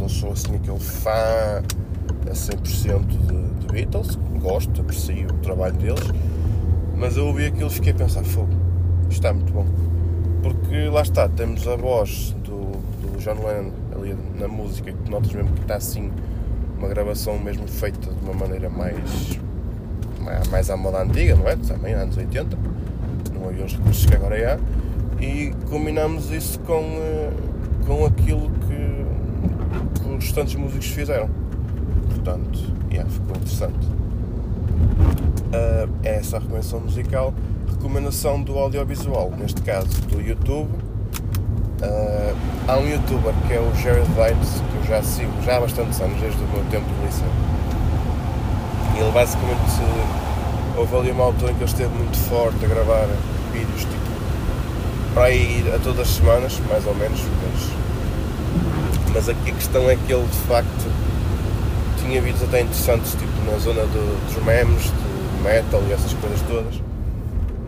não 0.00 0.08
sou 0.08 0.32
assim 0.32 0.56
aquele 0.56 0.80
fã 0.80 1.62
a 2.26 2.32
100% 2.32 3.06
de, 3.06 3.60
de 3.60 3.66
Beatles, 3.70 4.18
gosto, 4.40 4.80
aprecio 4.80 5.28
o 5.28 5.34
trabalho 5.34 5.74
deles, 5.74 6.10
mas 6.96 7.18
eu 7.18 7.26
ouvi 7.26 7.44
aquilo 7.44 7.68
e 7.68 7.72
fiquei 7.74 7.92
a 7.92 7.94
pensar, 7.94 8.24
fogo, 8.24 8.54
está 9.10 9.34
muito 9.34 9.52
bom. 9.52 9.66
Porque 10.42 10.88
lá 10.88 11.02
está, 11.02 11.28
temos 11.28 11.68
a 11.68 11.76
voz 11.76 12.34
do, 12.42 12.72
do 13.02 13.18
John 13.18 13.46
Lennon 13.46 13.70
ali 13.94 14.16
na 14.38 14.48
música, 14.48 14.90
que 14.90 15.10
notas 15.10 15.30
mesmo 15.34 15.52
que 15.52 15.60
está 15.60 15.76
assim, 15.76 16.10
uma 16.78 16.88
gravação 16.88 17.38
mesmo 17.38 17.68
feita 17.68 18.10
de 18.10 18.24
uma 18.24 18.32
maneira 18.32 18.70
mais, 18.70 19.38
mais 20.50 20.70
à 20.70 20.76
moda 20.76 21.02
antiga, 21.02 21.36
não 21.36 21.46
é? 21.46 21.54
Também 21.56 21.92
anos 21.92 22.16
80, 22.16 22.56
havia 23.48 23.64
os 23.64 23.72
recursos 23.72 24.06
que 24.06 24.14
agora 24.14 24.54
há, 24.54 25.22
e 25.22 25.52
combinamos 25.70 26.30
isso 26.30 26.58
com, 26.60 26.80
uh, 26.80 27.32
com 27.86 28.04
aquilo 28.04 28.50
que, 28.66 30.00
que 30.00 30.08
os 30.08 30.24
restantes 30.24 30.54
músicos 30.54 30.88
fizeram. 30.88 31.28
Portanto, 32.08 32.58
yeah, 32.90 33.08
ficou 33.10 33.36
interessante. 33.36 33.86
Uh, 35.54 35.88
é 36.02 36.16
essa 36.16 36.36
a 36.36 36.40
recomendação 36.40 36.80
musical. 36.80 37.34
Recomendação 37.70 38.42
do 38.42 38.58
audiovisual, 38.58 39.32
neste 39.38 39.62
caso 39.62 40.00
do 40.08 40.20
YouTube. 40.20 40.70
Uh, 41.82 42.36
há 42.66 42.78
um 42.78 42.88
youtuber 42.88 43.34
que 43.46 43.52
é 43.52 43.60
o 43.60 43.74
Jared 43.74 44.08
Vines, 44.12 44.62
que 44.70 44.76
eu 44.78 44.84
já 44.84 45.02
sigo 45.02 45.32
já 45.42 45.56
há 45.56 45.60
bastantes 45.60 46.00
anos, 46.00 46.20
desde 46.20 46.42
o 46.42 46.48
meu 46.48 46.64
tempo 46.70 46.86
de 46.86 47.06
liceu. 47.06 47.28
E 48.96 49.00
ele 49.00 49.12
basicamente 49.12 49.60
houve 50.76 50.96
ali 50.96 51.10
uma 51.10 51.24
altura 51.24 51.52
em 51.52 51.54
que 51.54 51.62
ele 51.62 51.70
esteve 51.70 51.94
muito 51.94 52.16
forte 52.16 52.64
a 52.64 52.68
gravar 52.68 53.06
vídeos 53.54 53.80
tipo 53.80 54.14
para 55.14 55.30
ir 55.30 55.72
a 55.72 55.78
todas 55.78 56.00
as 56.00 56.08
semanas, 56.16 56.60
mais 56.68 56.84
ou 56.86 56.94
menos, 56.96 57.20
mas, 57.42 59.14
mas 59.14 59.28
aqui 59.28 59.50
a 59.50 59.54
questão 59.54 59.88
é 59.88 59.94
que 59.94 60.12
ele 60.12 60.26
de 60.26 60.38
facto 60.48 60.90
tinha 62.04 62.20
vídeos 62.20 62.42
até 62.42 62.60
interessantes, 62.60 63.12
tipo 63.12 63.32
na 63.50 63.56
zona 63.58 63.82
do, 63.82 64.26
dos 64.26 64.44
memes, 64.44 64.82
de 64.82 65.42
metal 65.42 65.82
e 65.88 65.92
essas 65.92 66.12
coisas 66.14 66.40
todas. 66.42 66.82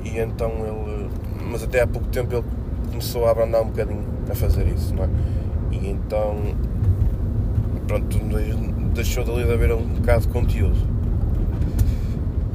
E 0.04 0.18
então 0.18 0.50
ele. 0.66 1.08
Mas 1.50 1.62
até 1.62 1.82
há 1.82 1.86
pouco 1.86 2.08
tempo 2.08 2.34
ele 2.34 2.44
começou 2.90 3.26
a 3.26 3.30
abrandar 3.30 3.62
um 3.62 3.66
bocadinho 3.66 4.04
a 4.28 4.34
fazer 4.34 4.66
isso, 4.66 4.94
não 4.94 5.04
é? 5.04 5.08
E 5.70 5.88
então. 5.88 6.36
Pronto, 7.86 8.18
deixou 8.92 9.24
dali 9.24 9.44
de 9.44 9.52
haver 9.52 9.72
um 9.72 9.82
bocado 9.82 10.22
de 10.22 10.28
conteúdo. 10.28 10.95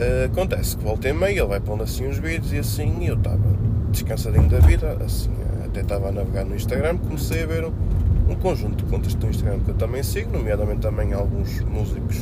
Uh, 0.01 0.25
acontece 0.25 0.75
que 0.75 0.84
voltei 0.84 1.13
meio, 1.13 1.43
ele 1.43 1.48
vai 1.48 1.60
pondo 1.60 1.84
assim 1.84 2.08
uns 2.08 2.17
vídeos 2.17 2.51
e 2.51 2.58
assim, 2.58 3.05
eu 3.05 3.13
estava 3.13 3.38
descansadinho 3.91 4.50
da 4.50 4.58
vida, 4.58 4.98
assim, 5.05 5.29
até 5.63 5.81
estava 5.81 6.10
a 6.10 6.12
navegar 6.12 6.43
no 6.43 6.55
Instagram, 6.55 6.98
comecei 6.98 7.43
a 7.43 7.46
ver 7.46 7.65
um, 7.65 7.72
um 8.27 8.36
conjunto 8.36 8.84
de 8.84 8.89
contas 8.89 9.13
do 9.13 9.27
Instagram 9.27 9.60
que 9.60 9.70
eu 9.70 9.75
também 9.75 10.01
sigo, 10.01 10.36
nomeadamente 10.36 10.79
também 10.79 11.13
alguns 11.13 11.62
músicos 11.62 12.17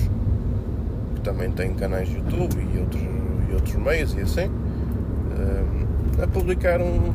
que 1.16 1.22
também 1.22 1.50
têm 1.52 1.74
canais 1.74 2.10
de 2.10 2.18
YouTube 2.18 2.68
e 2.76 2.80
outros, 2.80 3.02
e 3.50 3.54
outros 3.54 3.76
meios 3.76 4.14
e 4.14 4.20
assim, 4.24 4.48
uh, 4.48 6.22
a 6.22 6.28
publicar 6.28 6.82
um 6.82 7.14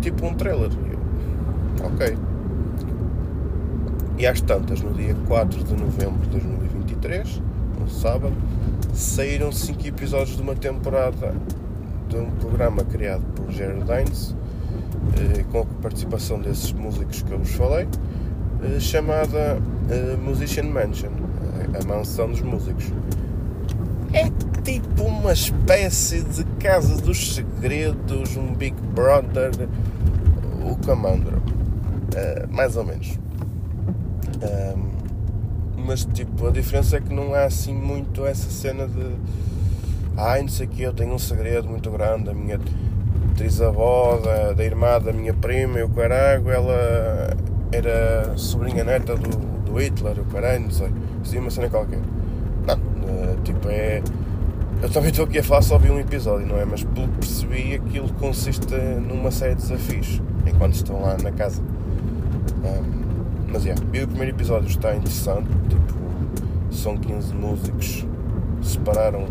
tipo 0.00 0.26
um 0.26 0.32
trailer. 0.32 0.70
Eu, 0.70 1.86
ok. 1.86 2.16
E 4.16 4.26
às 4.26 4.40
tantas, 4.40 4.80
no 4.80 4.94
dia 4.94 5.14
4 5.26 5.64
de 5.64 5.74
novembro 5.74 6.18
de 6.22 6.30
2023, 6.30 7.42
um 7.82 7.88
sábado, 7.88 8.34
saíram 8.98 9.52
5 9.52 9.86
episódios 9.86 10.36
de 10.36 10.42
uma 10.42 10.56
temporada 10.56 11.32
de 12.08 12.16
um 12.16 12.30
programa 12.32 12.82
criado 12.84 13.22
por 13.36 13.50
Jared 13.52 13.84
Dines, 13.84 14.34
eh, 15.16 15.44
com 15.52 15.60
a 15.60 15.64
participação 15.80 16.40
desses 16.40 16.72
músicos 16.72 17.22
que 17.22 17.30
eu 17.30 17.38
vos 17.38 17.52
falei, 17.52 17.86
eh, 18.64 18.80
chamada 18.80 19.58
eh, 19.88 20.16
Musician 20.16 20.64
Mansion, 20.64 21.10
a 21.80 21.86
mansão 21.86 22.28
dos 22.28 22.40
músicos. 22.40 22.86
É 24.12 24.28
tipo 24.64 25.04
uma 25.04 25.32
espécie 25.32 26.22
de 26.22 26.42
casa 26.58 27.00
dos 27.00 27.36
segredos, 27.36 28.36
um 28.36 28.52
Big 28.52 28.74
Brother, 28.94 29.52
o 30.68 30.74
Camandro, 30.84 31.40
mais 32.50 32.76
ou 32.76 32.84
menos. 32.84 33.16
Mas 35.88 36.04
tipo, 36.04 36.46
a 36.46 36.50
diferença 36.50 36.98
é 36.98 37.00
que 37.00 37.14
não 37.14 37.32
há 37.32 37.44
assim 37.44 37.72
muito 37.72 38.26
essa 38.26 38.50
cena 38.50 38.86
de 38.86 39.14
ai 40.18 40.42
não 40.42 40.48
sei 40.48 40.66
o 40.66 40.68
que, 40.68 40.82
eu 40.82 40.92
tenho 40.92 41.14
um 41.14 41.18
segredo 41.18 41.66
muito 41.66 41.90
grande, 41.90 42.28
a 42.28 42.34
minha 42.34 42.60
trisavó, 43.34 44.18
da, 44.18 44.52
da 44.52 44.64
irmã 44.64 45.00
da 45.00 45.14
minha 45.14 45.32
prima 45.32 45.82
o 45.82 45.88
caralho, 45.88 46.50
ela 46.50 47.34
era 47.72 48.36
sobrinha 48.36 48.84
neta 48.84 49.16
do, 49.16 49.28
do 49.64 49.80
Hitler, 49.80 50.20
o 50.20 50.24
caralho, 50.26 50.64
não 50.64 50.70
sei, 50.70 50.88
dizia 51.22 51.40
uma 51.40 51.50
cena 51.50 51.70
qualquer. 51.70 52.00
Não, 52.66 52.76
uh, 52.76 53.40
tipo 53.42 53.68
é. 53.70 54.02
Eu 54.82 54.90
também 54.90 55.10
estou 55.10 55.24
aqui 55.24 55.38
a 55.38 55.42
falar 55.42 55.62
só 55.62 55.78
vi 55.78 55.90
um 55.90 55.98
episódio, 55.98 56.46
não 56.46 56.58
é? 56.58 56.64
Mas 56.64 56.84
pelo 56.84 57.08
que 57.08 57.18
percebi 57.18 57.74
aquilo 57.74 58.12
consiste 58.14 58.74
numa 58.74 59.30
série 59.30 59.54
de 59.54 59.62
desafios 59.62 60.22
enquanto 60.46 60.74
estão 60.74 61.00
lá 61.00 61.16
na 61.20 61.32
casa. 61.32 61.60
Um, 62.62 63.07
mas 63.50 63.66
é, 63.66 63.70
yeah, 63.70 64.04
o 64.04 64.08
primeiro 64.08 64.36
episódio 64.36 64.68
está 64.68 64.94
interessante, 64.94 65.48
tipo, 65.68 65.94
são 66.70 66.96
15 66.96 67.34
músicos, 67.34 68.06
separaram 68.62 69.26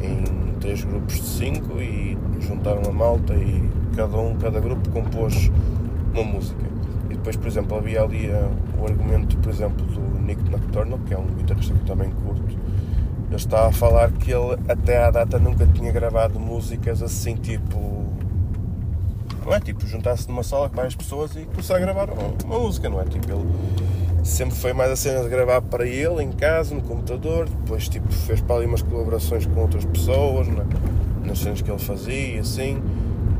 em 0.00 0.54
três 0.60 0.84
grupos 0.84 1.16
de 1.16 1.26
cinco 1.26 1.80
e 1.80 2.16
juntaram 2.40 2.82
a 2.88 2.92
malta 2.92 3.34
e 3.34 3.68
cada 3.96 4.16
um, 4.18 4.36
cada 4.36 4.60
grupo 4.60 4.88
compôs 4.90 5.50
uma 6.12 6.24
música. 6.24 6.64
E 7.06 7.14
depois, 7.14 7.36
por 7.36 7.48
exemplo, 7.48 7.76
havia 7.76 8.02
ali 8.02 8.28
uh, 8.28 8.50
o 8.80 8.84
argumento, 8.84 9.36
por 9.38 9.50
exemplo, 9.50 9.84
do 9.86 10.20
Nick 10.20 10.42
Nocturnal, 10.50 10.98
que 11.06 11.14
é 11.14 11.18
um 11.18 11.26
guitarrista 11.26 11.74
que 11.74 11.80
eu 11.80 11.86
também 11.86 12.10
curto. 12.24 12.56
Ele 13.26 13.36
estava 13.36 13.68
a 13.68 13.72
falar 13.72 14.10
que 14.12 14.30
ele 14.32 14.58
até 14.68 15.04
à 15.04 15.10
data 15.10 15.38
nunca 15.38 15.66
tinha 15.66 15.92
gravado 15.92 16.38
músicas 16.38 17.02
assim, 17.02 17.34
tipo. 17.36 18.09
Não 19.44 19.54
é? 19.54 19.60
Tipo, 19.60 19.86
juntar-se 19.86 20.28
numa 20.28 20.42
sala 20.42 20.68
com 20.68 20.76
várias 20.76 20.94
pessoas 20.94 21.34
e 21.36 21.44
começar 21.46 21.76
a 21.76 21.80
gravar 21.80 22.10
uma, 22.10 22.34
uma 22.44 22.58
música, 22.58 22.88
não 22.88 23.00
é? 23.00 23.04
Tipo, 23.04 23.32
ele 23.32 23.44
sempre 24.24 24.54
foi 24.54 24.72
mais 24.72 24.90
a 24.90 24.96
cena 24.96 25.22
de 25.22 25.28
gravar 25.28 25.62
para 25.62 25.86
ele 25.86 26.22
em 26.22 26.32
casa, 26.32 26.74
no 26.74 26.82
computador, 26.82 27.48
depois 27.48 27.88
tipo 27.88 28.12
fez 28.12 28.40
para 28.40 28.56
ali 28.56 28.66
umas 28.66 28.82
colaborações 28.82 29.46
com 29.46 29.60
outras 29.60 29.84
pessoas, 29.84 30.46
é? 30.48 31.26
nas 31.26 31.38
cenas 31.38 31.62
que 31.62 31.70
ele 31.70 31.78
fazia 31.78 32.40
assim, 32.40 32.82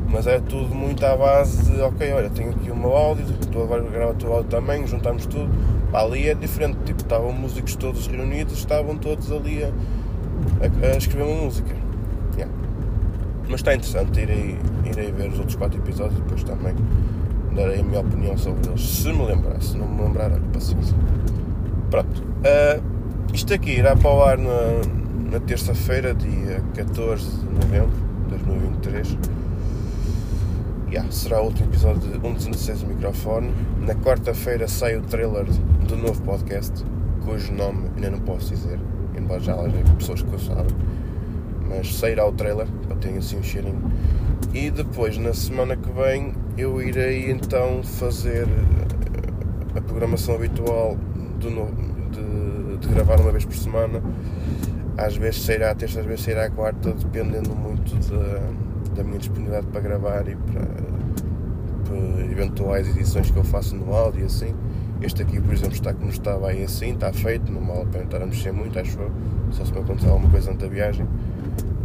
mas 0.09 0.26
é 0.26 0.40
tudo 0.40 0.75
muito 0.75 1.04
à 1.04 1.16
base 1.16 1.71
de 1.71 1.80
ok, 1.80 2.12
olha, 2.12 2.30
tenho 2.30 2.50
aqui 2.50 2.71
o 2.71 2.76
meu 2.76 2.97
áudio, 2.97 3.25
estou 3.40 3.64
a 3.64 3.78
gravar 3.78 4.12
o 4.12 4.14
teu 4.14 4.33
áudio 4.33 4.50
também, 4.50 4.87
juntamos 4.87 5.26
tudo, 5.26 5.50
ali 5.92 6.28
é 6.28 6.35
diferente, 6.35 6.78
tipo, 6.85 7.00
estavam 7.02 7.33
músicos 7.33 7.76
todos 7.76 8.07
reunidos, 8.07 8.59
estavam 8.59 8.97
todos 8.97 9.30
ali 9.30 9.62
a, 9.62 9.71
a 10.87 10.97
escrever 10.97 11.25
uma 11.25 11.45
música. 11.45 11.79
Mas 13.50 13.61
está 13.61 13.75
interessante, 13.75 14.21
irei, 14.21 14.57
irei 14.85 15.11
ver 15.11 15.28
os 15.28 15.38
outros 15.38 15.57
quatro 15.57 15.80
episódios 15.80 16.21
e 16.21 16.23
depois 16.23 16.45
também 16.45 16.73
darei 17.54 17.80
a 17.80 17.83
minha 17.83 18.00
opinião 18.00 18.38
sobre 18.38 18.69
eles. 18.69 18.80
Se 18.80 19.12
me 19.12 19.26
lembrar, 19.26 19.61
se 19.61 19.76
não 19.76 19.88
me 19.88 20.02
lembrar, 20.02 20.30
olha, 20.30 20.40
paciência. 20.52 20.97
Pronto. 21.90 22.23
Uh, 22.23 23.35
isto 23.35 23.52
aqui 23.52 23.73
irá 23.73 23.97
para 23.97 24.11
o 24.11 24.23
ar 24.23 24.38
na, 24.38 25.33
na 25.33 25.40
terça-feira, 25.40 26.14
dia 26.14 26.62
14 26.75 27.28
de 27.28 27.54
novembro 27.54 27.90
de 28.23 28.37
2023. 28.37 29.19
Yeah, 30.92 31.11
será 31.11 31.40
o 31.40 31.47
último 31.47 31.71
episódio 31.71 32.00
de 32.00 32.21
116 32.21 32.83
do 32.83 32.87
microfone. 32.87 33.52
Na 33.80 33.97
quarta-feira 33.97 34.69
sai 34.69 34.97
o 34.97 35.02
trailer 35.02 35.45
do 35.88 35.97
novo 35.97 36.23
podcast, 36.23 36.85
cujo 37.25 37.52
nome 37.52 37.88
ainda 37.97 38.11
não 38.11 38.21
posso 38.21 38.50
dizer, 38.50 38.78
embora 39.16 39.40
já 39.40 39.54
haja 39.54 39.76
pessoas 39.99 40.23
que 40.23 40.35
o 40.35 40.38
sabem. 40.38 40.75
Mas 41.69 41.95
sairá 41.95 42.26
o 42.26 42.33
trailer, 42.33 42.66
terem 43.00 43.19
assim 43.19 43.38
um 43.38 43.42
cheirinho. 43.42 43.83
E 44.52 44.71
depois, 44.71 45.16
na 45.19 45.33
semana 45.33 45.76
que 45.76 45.90
vem, 45.90 46.35
eu 46.57 46.80
irei 46.83 47.30
então 47.30 47.83
fazer 47.83 48.47
eh, 48.47 49.78
a 49.78 49.80
programação 49.80 50.35
habitual 50.35 50.97
de, 51.38 51.49
de, 51.49 52.76
de 52.78 52.88
gravar 52.88 53.21
uma 53.21 53.30
vez 53.30 53.45
por 53.45 53.54
semana. 53.54 54.02
Às 54.97 55.16
vezes 55.16 55.42
sairá 55.42 55.71
à 55.71 55.75
terça, 55.75 56.00
às 56.00 56.07
vezes 56.07 56.25
sairá 56.25 56.47
à 56.47 56.50
quarta, 56.50 56.92
dependendo 56.92 57.54
muito 57.54 57.95
da, 58.11 58.97
da 58.97 59.04
minha 59.04 59.19
disponibilidade 59.19 59.66
para 59.69 59.80
gravar 59.80 60.28
e 60.28 60.35
para, 60.35 60.61
para, 61.85 62.25
eventuais 62.30 62.88
edições 62.88 63.30
que 63.30 63.37
eu 63.37 63.45
faço 63.45 63.76
no 63.76 63.95
áudio 63.95 64.23
e 64.23 64.25
assim. 64.25 64.54
Este 65.00 65.23
aqui, 65.23 65.40
por 65.40 65.54
exemplo, 65.54 65.73
está 65.73 65.95
como 65.95 66.11
estava 66.11 66.49
aí 66.49 66.62
assim, 66.62 66.92
está 66.92 67.11
feito, 67.12 67.50
não 67.50 67.64
vale 67.64 67.83
a 67.83 67.87
pena 67.87 68.04
estar 68.04 68.23
a 68.23 68.26
mexer 68.26 68.52
muito, 68.52 68.78
acho 68.78 68.99
eu. 68.99 69.11
Só 69.52 69.64
se 69.64 69.73
me 69.73 69.78
acontecer 69.78 70.11
alguma 70.11 70.28
coisa 70.28 70.50
antes 70.50 70.62
da 70.62 70.69
viagem. 70.69 71.07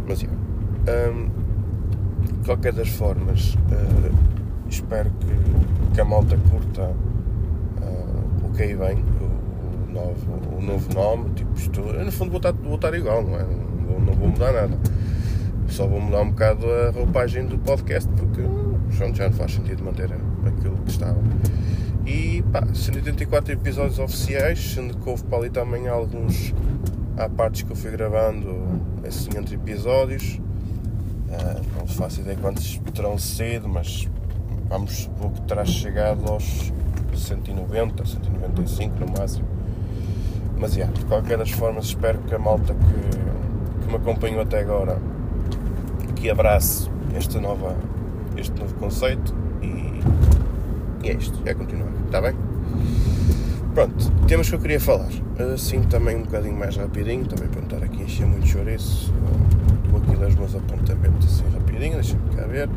Mas, 0.06 0.20
yeah. 0.20 0.45
De 0.86 2.44
qualquer 2.44 2.72
das 2.72 2.88
formas, 2.88 3.54
uh, 3.54 4.14
espero 4.68 5.10
que, 5.10 5.94
que 5.94 6.00
a 6.00 6.04
malta 6.04 6.38
curta 6.50 6.82
uh, 6.82 8.46
o 8.46 8.52
que 8.52 8.62
aí 8.62 8.74
vem, 8.74 8.98
o, 8.98 9.88
o, 9.88 9.92
novo, 9.92 10.56
o 10.56 10.62
novo 10.62 10.94
nome, 10.94 11.30
tipo 11.34 11.50
no 12.04 12.12
fundo 12.12 12.30
vou 12.30 12.38
estar, 12.38 12.52
vou 12.52 12.76
estar 12.76 12.94
igual, 12.94 13.22
não 13.22 13.34
é? 13.34 13.42
Não 13.42 13.86
vou, 13.86 14.00
não 14.00 14.12
vou 14.14 14.28
mudar 14.28 14.52
nada. 14.52 14.78
Só 15.68 15.86
vou 15.86 16.00
mudar 16.00 16.22
um 16.22 16.30
bocado 16.30 16.70
a 16.70 16.90
roupagem 16.90 17.46
do 17.46 17.58
podcast 17.58 18.08
porque 18.12 18.42
já 19.14 19.28
não 19.28 19.32
faz 19.32 19.52
sentido 19.52 19.84
manter 19.84 20.10
aquilo 20.46 20.76
que 20.84 20.90
estava. 20.90 21.18
E 22.06 22.42
pá, 22.52 22.64
184 22.72 23.52
episódios 23.52 23.98
oficiais, 23.98 24.74
sendo 24.74 24.96
que 24.96 25.08
houve 25.08 25.24
para 25.24 25.38
ali 25.38 25.50
também 25.50 25.88
alguns. 25.88 26.54
Há 27.16 27.28
partes 27.28 27.62
que 27.62 27.72
eu 27.72 27.76
fui 27.76 27.90
gravando 27.90 28.54
assim 29.04 29.30
entre 29.36 29.56
episódios. 29.56 30.40
Uh, 31.28 31.78
não 31.78 31.86
faço 31.86 32.20
ideia 32.20 32.36
quantos 32.36 32.80
terão 32.94 33.18
sido, 33.18 33.68
mas 33.68 34.08
vamos 34.68 34.92
supor 34.92 35.32
que 35.32 35.42
terá 35.42 35.64
chegado 35.64 36.28
aos 36.30 36.72
190, 37.14 38.04
195 38.04 39.00
no 39.00 39.12
máximo. 39.18 39.48
Mas 40.58 40.76
yeah, 40.76 40.92
de 40.92 41.04
qualquer 41.06 41.38
das 41.38 41.50
formas 41.50 41.86
espero 41.86 42.18
que 42.20 42.34
a 42.34 42.38
malta 42.38 42.74
que, 42.74 43.84
que 43.84 43.88
me 43.88 43.96
acompanhou 43.96 44.40
até 44.40 44.60
agora 44.60 44.98
que 46.14 46.30
abrace 46.30 46.88
esta 47.14 47.40
nova, 47.40 47.76
este 48.36 48.58
novo 48.58 48.74
conceito 48.74 49.34
e, 49.62 50.00
e 51.04 51.10
é 51.10 51.12
isto, 51.14 51.40
é 51.44 51.54
continuar, 51.54 51.90
está 52.06 52.20
bem? 52.20 52.34
Pronto, 53.74 54.10
temas 54.26 54.48
que 54.48 54.54
eu 54.54 54.58
queria 54.58 54.80
falar. 54.80 55.10
Assim 55.52 55.82
também 55.82 56.16
um 56.16 56.22
bocadinho 56.22 56.56
mais 56.56 56.76
rapidinho, 56.76 57.26
também 57.26 57.46
para 57.48 57.60
não 57.60 57.68
estar 57.68 57.84
aqui 57.84 58.00
a 58.00 58.04
encher 58.06 58.26
muito 58.26 58.46
chouriço. 58.46 59.12
Aqui 60.16 60.24
nos 60.24 60.34
meus 60.34 60.54
apontamentos 60.54 61.26
assim 61.26 61.44
rapidinho, 61.50 61.94
deixa-me 61.96 62.34
cá 62.34 62.46
ver. 62.46 62.70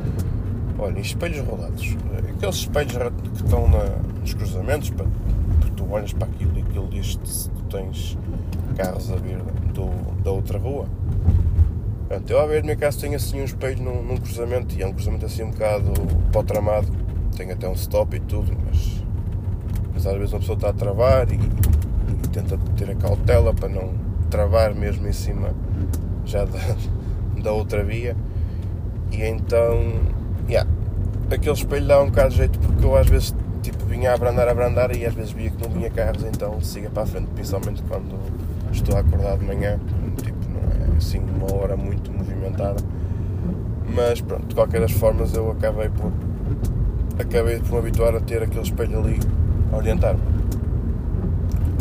Olha, 0.77 0.99
espelhos 0.99 1.39
rolados. 1.47 1.95
Aqueles 2.35 2.55
espelhos 2.55 2.91
que 2.91 3.43
estão 3.45 3.65
na, 3.69 3.85
nos 4.19 4.33
cruzamentos, 4.33 4.89
para, 4.89 5.05
porque 5.05 5.71
tu 5.77 5.89
olhas 5.89 6.11
para 6.11 6.27
aquilo 6.27 6.59
e 6.59 6.61
aquilo 6.61 6.89
diz 6.89 7.17
se 7.23 7.49
tu 7.49 7.63
tens 7.69 8.17
carros 8.75 9.09
a 9.09 9.15
vir 9.15 9.37
do, 9.73 9.89
da 10.21 10.31
outra 10.31 10.59
rua. 10.59 10.85
Pronto, 12.09 12.29
eu 12.29 12.41
a 12.41 12.45
ver 12.45 12.61
no 12.61 12.67
meu 12.67 12.77
caso 12.77 12.99
tenho 12.99 13.15
assim 13.15 13.39
um 13.39 13.45
espelho 13.45 13.81
num, 13.81 14.03
num, 14.03 14.17
cruzamento 14.17 14.75
e 14.75 14.81
é 14.81 14.87
um 14.87 14.91
cruzamento 14.91 15.25
assim 15.25 15.43
um 15.43 15.51
bocado 15.51 15.93
o 16.35 16.43
tramado. 16.43 16.91
Tem 17.37 17.49
até 17.51 17.69
um 17.69 17.73
stop 17.73 18.17
e 18.17 18.19
tudo, 18.19 18.51
mas, 18.65 19.01
mas 19.93 20.05
às 20.05 20.17
vezes 20.17 20.33
uma 20.33 20.39
pessoa 20.41 20.57
está 20.57 20.69
a 20.71 20.73
travar 20.73 21.31
e, 21.31 21.35
e 21.35 22.27
tenta 22.33 22.57
ter 22.75 22.89
a 22.89 22.95
cautela 22.95 23.53
para 23.53 23.69
não 23.69 23.93
travar 24.29 24.75
mesmo 24.75 25.07
em 25.07 25.13
cima 25.13 25.53
já 26.25 26.43
da, 26.43 26.59
da 27.41 27.51
outra 27.51 27.83
via. 27.83 28.15
E 29.11 29.23
então, 29.23 29.93
yeah, 30.47 30.69
aquele 31.31 31.53
espelho 31.53 31.87
dá 31.87 32.01
um 32.01 32.07
bocado 32.07 32.29
de 32.29 32.37
jeito 32.37 32.59
porque 32.59 32.85
eu 32.85 32.95
às 32.95 33.07
vezes 33.07 33.33
tipo, 33.61 33.85
vinha 33.85 34.11
a 34.11 34.13
abrandar, 34.13 34.47
a 34.47 34.51
abrandar 34.51 34.95
e 34.95 35.05
às 35.05 35.13
vezes 35.13 35.31
via 35.31 35.49
que 35.49 35.61
não 35.63 35.73
vinha 35.73 35.89
carros, 35.89 36.23
então 36.23 36.61
siga 36.61 36.89
para 36.89 37.03
a 37.03 37.05
frente, 37.05 37.27
principalmente 37.35 37.83
quando 37.83 38.17
estou 38.71 38.95
a 38.95 38.99
acordar 38.99 39.37
de 39.37 39.45
manhã, 39.45 39.79
tipo, 40.23 40.37
não 40.49 40.93
é 40.93 40.97
assim 40.97 41.19
uma 41.19 41.53
hora 41.53 41.75
muito 41.75 42.11
movimentada. 42.11 42.81
Mas 43.95 44.21
pronto, 44.21 44.47
de 44.47 44.55
qualquer 44.55 44.81
das 44.81 44.91
formas 44.91 45.33
eu 45.33 45.51
acabei 45.51 45.89
por 45.89 46.11
acabei 47.19 47.59
por 47.59 47.71
me 47.73 47.77
habituar 47.79 48.15
a 48.15 48.19
ter 48.21 48.41
aquele 48.41 48.61
espelho 48.61 48.99
ali 48.99 49.19
a 49.71 49.77
orientar-me. 49.77 50.21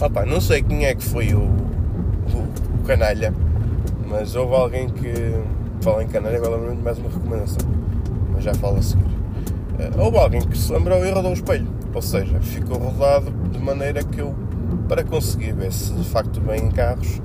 Opa, 0.01 0.25
não 0.25 0.41
sei 0.41 0.63
quem 0.63 0.87
é 0.87 0.95
que 0.95 1.03
foi 1.03 1.33
o, 1.35 1.41
o, 1.41 2.81
o 2.81 2.85
canalha, 2.87 3.33
mas 4.09 4.35
houve 4.35 4.55
alguém 4.55 4.89
que 4.89 5.13
fala 5.81 6.03
em 6.03 6.09
canalha, 6.09 6.39
agora 6.39 6.57
lembro 6.57 6.83
mais 6.83 6.99
uma 6.99 7.11
recomendação, 7.11 7.69
mas 8.33 8.43
já 8.43 8.55
falo 8.55 8.79
a 8.79 8.83
seguir. 8.83 9.05
Uh, 9.05 10.01
houve 10.01 10.17
alguém 10.19 10.41
que 10.41 10.57
se 10.57 10.73
lembrou 10.73 11.05
e 11.05 11.11
rodou 11.11 11.31
o 11.31 11.35
espelho, 11.35 11.69
ou 11.95 12.03
seja, 12.03 12.41
ficou 12.41 12.79
rodado 12.79 13.31
de 13.53 13.59
maneira 13.59 14.03
que 14.03 14.21
eu 14.21 14.35
para 14.89 15.05
conseguir 15.05 15.53
ver 15.53 15.73
se 15.73 15.93
de 15.93 16.05
facto 16.05 16.41
vem 16.41 16.65
em 16.65 16.71
carros, 16.71 17.21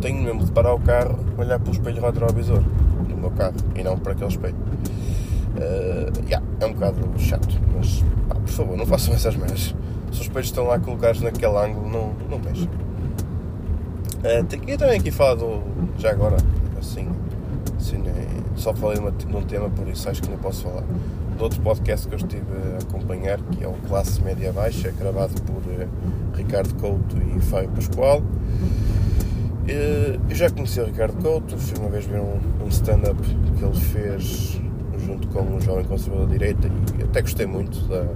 tenho 0.00 0.22
mesmo 0.22 0.44
de 0.44 0.52
parar 0.52 0.74
o 0.74 0.80
carro, 0.80 1.18
olhar 1.38 1.58
para 1.58 1.70
o 1.70 1.72
espelho 1.72 2.02
retrovisor 2.02 2.60
do 3.08 3.16
meu 3.16 3.30
carro 3.30 3.54
e 3.76 3.82
não 3.82 3.96
para 3.96 4.12
aquele 4.12 4.30
espelho. 4.30 4.56
Uh, 5.56 6.24
yeah, 6.26 6.44
é 6.60 6.66
um 6.66 6.72
bocado 6.72 6.98
chato, 7.16 7.60
mas 7.76 8.04
pá, 8.28 8.34
por 8.34 8.48
favor, 8.48 8.76
não 8.76 8.84
façam 8.84 9.14
essas 9.14 9.36
merdas. 9.36 9.74
Se 10.10 10.20
os 10.20 10.20
espelhos 10.22 10.48
estão 10.48 10.64
lá 10.64 10.78
colocados 10.78 11.22
naquele 11.22 11.56
ângulo, 11.56 11.88
não, 11.88 12.12
não 12.28 12.38
mexam. 12.38 12.68
Uh, 14.24 14.46
eu 14.66 14.78
também 14.78 14.98
aqui 14.98 15.10
falado, 15.10 15.62
já 15.98 16.10
agora, 16.10 16.36
assim, 16.78 17.10
assim 17.76 18.02
só 18.56 18.72
falei 18.72 18.98
de 18.98 19.36
um 19.36 19.42
tema, 19.42 19.68
por 19.68 19.86
isso 19.86 20.08
acho 20.08 20.22
que 20.22 20.30
não 20.30 20.38
posso 20.38 20.62
falar 20.62 20.82
de 21.36 21.42
outro 21.42 21.60
podcast 21.60 22.08
que 22.08 22.14
eu 22.14 22.18
estive 22.18 22.46
a 22.72 22.82
acompanhar, 22.82 23.38
que 23.42 23.62
é 23.62 23.68
o 23.68 23.74
Classe 23.86 24.22
Média 24.22 24.50
Baixa, 24.50 24.90
gravado 24.92 25.34
por 25.42 25.56
uh, 25.56 25.88
Ricardo 26.34 26.74
Couto 26.76 27.18
e 27.18 27.40
Fábio 27.42 27.68
Pascoal. 27.70 28.22
Eu 29.66 30.34
já 30.34 30.48
conheci 30.48 30.80
o 30.80 30.86
Ricardo 30.86 31.20
Couto, 31.22 31.58
fui 31.58 31.78
uma 31.78 31.90
vez 31.90 32.06
ver 32.06 32.20
um, 32.20 32.38
um 32.64 32.68
stand-up 32.68 33.20
que 33.22 33.64
ele 33.64 33.74
fez 33.74 34.60
junto 35.04 35.28
com 35.28 35.42
um 35.42 35.60
jovem 35.60 35.84
conservador 35.84 36.26
da 36.26 36.32
direita 36.32 36.70
e 36.98 37.02
até 37.02 37.20
gostei 37.20 37.46
muito 37.46 37.78
da, 37.88 38.06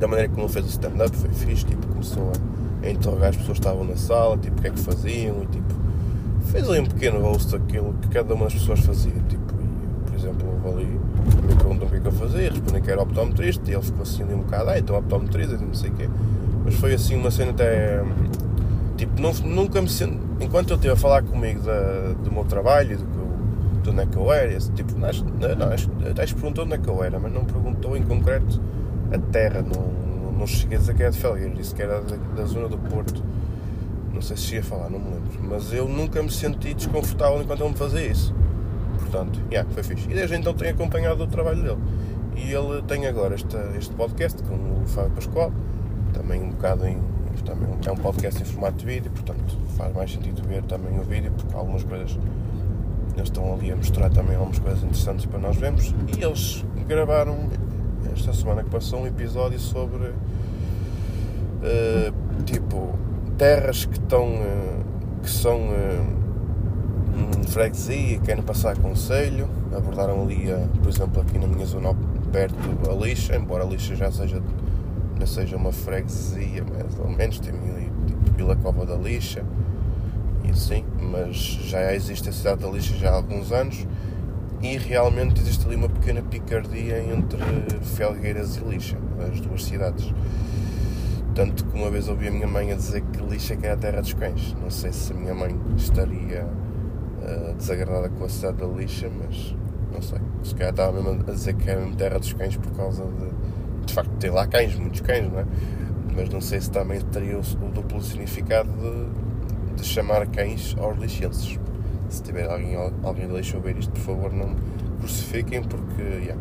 da 0.00 0.08
maneira 0.08 0.30
como 0.30 0.46
ele 0.46 0.52
fez 0.52 0.64
o 0.64 0.68
stand-up, 0.68 1.16
foi 1.16 1.30
fixe, 1.30 1.64
tipo, 1.64 1.86
começou 1.88 2.30
a, 2.30 2.57
interrogar 2.84 3.30
as 3.30 3.36
pessoas 3.36 3.58
que 3.58 3.66
estavam 3.66 3.84
na 3.84 3.96
sala, 3.96 4.36
tipo, 4.38 4.58
o 4.58 4.62
que 4.62 4.68
é 4.68 4.70
que 4.70 4.80
faziam 4.80 5.42
e 5.42 5.46
tipo, 5.46 5.74
fez 6.46 6.68
ali 6.68 6.80
um 6.80 6.86
pequeno 6.86 7.20
rosto 7.20 7.58
daquilo 7.58 7.94
que 7.94 8.08
cada 8.08 8.34
uma 8.34 8.44
das 8.44 8.54
pessoas 8.54 8.80
fazia, 8.80 9.12
tipo, 9.28 9.54
e, 9.60 10.10
por 10.10 10.18
exemplo, 10.18 10.48
houve 10.64 10.82
ali 10.82 11.00
me 11.46 11.54
perguntam 11.54 11.86
o 11.86 11.90
que 11.90 11.96
é 11.96 12.00
que 12.00 12.06
eu 12.06 12.12
fazia, 12.12 12.50
respondi 12.50 12.80
que 12.80 12.90
era 12.90 13.02
optometrista 13.02 13.70
e 13.70 13.74
ele 13.74 13.82
ficou 13.82 14.02
assim 14.02 14.22
ali 14.22 14.34
um 14.34 14.38
bocado, 14.38 14.70
ah, 14.70 14.78
então 14.78 14.96
optometrista, 14.96 15.56
não 15.56 15.74
sei 15.74 15.90
o 15.90 15.94
quê. 15.94 16.08
Mas 16.64 16.74
foi 16.74 16.94
assim 16.94 17.16
uma 17.16 17.30
cena 17.30 17.50
até. 17.52 18.02
Tipo, 18.96 19.20
não, 19.20 19.32
nunca 19.32 19.80
me 19.80 19.88
senti. 19.88 20.18
Enquanto 20.40 20.70
ele 20.70 20.76
esteve 20.76 20.94
a 20.94 20.96
falar 20.96 21.22
comigo 21.22 21.62
da, 21.62 22.12
do 22.22 22.32
meu 22.32 22.44
trabalho, 22.44 22.98
do 22.98 23.04
que 23.04 23.18
de 23.82 23.90
onde 23.90 24.02
é 24.02 24.06
que 24.06 24.16
eu 24.16 24.32
era, 24.32 24.52
esse, 24.52 24.70
tipo, 24.72 24.92
não, 24.98 25.08
não, 25.56 26.10
até 26.10 26.26
perguntou 26.26 26.64
onde 26.64 26.74
é 26.74 26.78
que 26.78 26.88
eu 26.88 27.02
era, 27.02 27.18
mas 27.18 27.32
não 27.32 27.44
perguntou 27.44 27.96
em 27.96 28.02
concreto 28.02 28.60
a 29.12 29.18
terra, 29.32 29.62
não, 29.62 29.97
não 30.38 30.46
cheguei 30.46 30.76
a 30.76 30.80
dizer 30.80 30.94
que 30.94 31.02
era 31.02 31.10
de 31.10 31.18
Felgueiras, 31.18 31.56
disse 31.56 31.74
que 31.74 31.82
era 31.82 32.00
da, 32.00 32.16
da 32.16 32.44
zona 32.44 32.68
do 32.68 32.78
Porto. 32.78 33.22
Não 34.14 34.22
sei 34.22 34.36
se 34.36 34.54
ia 34.54 34.62
falar, 34.62 34.88
não 34.88 34.98
me 34.98 35.10
lembro. 35.10 35.38
Mas 35.42 35.72
eu 35.72 35.88
nunca 35.88 36.22
me 36.22 36.30
senti 36.30 36.74
desconfortável 36.74 37.42
enquanto 37.42 37.60
ele 37.60 37.70
me 37.70 37.76
fazia 37.76 38.06
isso. 38.06 38.34
Portanto, 38.98 39.40
yeah, 39.50 39.68
foi 39.72 39.82
fixe. 39.82 40.08
E 40.10 40.14
desde 40.14 40.36
então 40.36 40.54
tenho 40.54 40.70
acompanhado 40.70 41.22
o 41.22 41.26
trabalho 41.26 41.62
dele. 41.62 41.78
E 42.36 42.52
ele 42.52 42.82
tem 42.82 43.06
agora 43.06 43.34
este, 43.34 43.56
este 43.76 43.94
podcast 43.94 44.42
com 44.44 44.54
o 44.54 44.86
Fábio 44.86 45.10
Pascoal, 45.10 45.52
também 46.12 46.42
um 46.42 46.50
bocado 46.50 46.86
em. 46.86 46.98
Também 47.44 47.68
é 47.86 47.92
um 47.92 47.96
podcast 47.96 48.42
em 48.42 48.44
formato 48.44 48.78
de 48.78 48.86
vídeo, 48.86 49.12
portanto 49.12 49.56
faz 49.76 49.94
mais 49.94 50.12
sentido 50.12 50.42
ver 50.48 50.60
também 50.64 50.98
o 50.98 51.04
vídeo, 51.04 51.30
porque 51.36 51.54
algumas 51.54 51.84
coisas 51.84 52.18
eles 53.14 53.28
estão 53.28 53.54
ali 53.54 53.70
a 53.70 53.76
mostrar 53.76 54.10
também 54.10 54.34
algumas 54.34 54.58
coisas 54.58 54.82
interessantes 54.82 55.24
para 55.26 55.38
nós 55.38 55.56
vermos. 55.56 55.94
E 56.18 56.22
eles 56.22 56.64
gravaram 56.86 57.48
esta 58.12 58.32
semana 58.32 58.62
que 58.62 58.70
passou 58.70 59.00
um 59.00 59.06
episódio 59.06 59.58
sobre 59.58 60.06
uh, 60.06 60.12
tipo 62.44 62.96
terras 63.36 63.84
que 63.84 63.94
estão 63.94 64.26
uh, 64.26 64.84
que 65.22 65.30
são 65.30 65.58
uh, 65.58 67.48
freguesia, 67.48 68.18
querem 68.20 68.42
passar 68.42 68.78
conselho, 68.78 69.48
abordaram 69.74 70.22
ali, 70.22 70.52
a, 70.52 70.68
por 70.80 70.88
exemplo, 70.88 71.22
aqui 71.22 71.38
na 71.38 71.46
minha 71.46 71.66
zona 71.66 71.94
perto 72.30 72.56
a 72.90 72.94
lixa, 72.94 73.36
embora 73.36 73.64
a 73.64 73.66
lixa 73.66 73.96
já 73.96 74.12
seja, 74.12 74.42
não 75.18 75.26
seja 75.26 75.56
uma 75.56 75.72
freguesia, 75.72 76.64
mais 76.64 76.98
ou 76.98 77.08
menos, 77.08 77.40
tem 77.40 77.54
ali 77.54 77.90
tipo 78.06 78.32
Vila 78.36 78.56
Cova 78.56 78.84
da 78.84 78.94
Lixa 78.94 79.42
e 80.44 80.50
assim, 80.50 80.84
mas 81.00 81.36
já 81.36 81.94
existe 81.94 82.28
a 82.28 82.32
cidade 82.32 82.62
da 82.62 82.68
Lixa 82.68 82.94
já 82.94 83.10
há 83.10 83.16
alguns 83.16 83.50
anos 83.50 83.86
e 84.62 84.76
realmente 84.76 85.40
existe 85.40 85.66
ali 85.66 85.76
uma 85.76 85.88
pequena 85.88 86.22
picardia 86.22 87.02
entre 87.02 87.38
Felgueiras 87.82 88.56
e 88.56 88.60
Lixa, 88.60 88.98
as 89.30 89.40
duas 89.40 89.64
cidades. 89.64 90.12
Tanto 91.34 91.64
que 91.64 91.76
uma 91.76 91.90
vez 91.90 92.08
ouvi 92.08 92.28
a 92.28 92.30
minha 92.30 92.48
mãe 92.48 92.72
a 92.72 92.74
dizer 92.74 93.02
que 93.02 93.22
Lixa 93.22 93.56
que 93.56 93.64
era 93.64 93.74
a 93.74 93.78
terra 93.78 94.00
dos 94.00 94.14
cães. 94.14 94.56
Não 94.60 94.70
sei 94.70 94.92
se 94.92 95.12
a 95.12 95.16
minha 95.16 95.34
mãe 95.34 95.56
estaria 95.76 96.44
uh, 96.44 97.54
desagradada 97.54 98.08
com 98.08 98.24
a 98.24 98.28
cidade 98.28 98.58
da 98.58 98.66
lixa, 98.66 99.08
mas 99.08 99.54
não 99.92 100.02
sei. 100.02 100.18
Se 100.42 100.54
calhar 100.54 100.70
estava 100.70 101.02
mesmo 101.02 101.22
a 101.26 101.32
dizer 101.32 101.54
que 101.54 101.70
é 101.70 101.76
mesmo 101.76 101.96
terra 101.96 102.18
dos 102.18 102.32
cães 102.32 102.56
por 102.56 102.72
causa 102.72 103.04
de. 103.04 103.86
De 103.86 103.94
facto, 103.94 104.10
tem 104.18 104.30
lá 104.30 104.46
cães, 104.46 104.74
muitos 104.74 105.00
cães, 105.00 105.30
não 105.30 105.40
é? 105.40 105.46
Mas 106.14 106.28
não 106.28 106.40
sei 106.40 106.60
se 106.60 106.70
também 106.70 107.00
teria 107.00 107.38
o, 107.38 107.40
o 107.40 107.70
duplo 107.70 108.02
significado 108.02 108.68
de, 108.70 109.76
de, 109.76 109.84
chamar 109.84 110.26
cães 110.26 110.76
aos 110.78 110.98
lixenses. 110.98 111.58
Se 112.08 112.22
tiver 112.22 112.50
alguém, 112.50 112.74
alguém 112.76 113.26
de 113.26 113.34
lixa 113.34 113.56
a 113.56 113.58
ouvir 113.58 113.78
isto, 113.78 113.90
por 113.92 114.00
favor, 114.00 114.32
não 114.32 114.54
crucifiquem, 115.00 115.62
porque. 115.62 116.02
Yeah, 116.02 116.36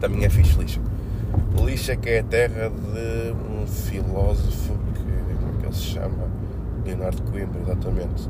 também 0.00 0.24
é 0.24 0.30
fixe 0.30 0.58
lixa. 0.58 0.80
Lixa 1.64 1.96
que 1.96 2.08
é 2.10 2.18
a 2.20 2.24
terra 2.24 2.70
de 2.70 3.32
um 3.32 3.66
filósofo 3.66 4.74
que. 4.94 5.34
como 5.36 5.52
é 5.52 5.60
que 5.60 5.66
ele 5.66 5.74
se 5.74 5.82
chama? 5.82 6.26
Leonardo 6.84 7.22
Coimbra, 7.22 7.60
exatamente 7.60 8.28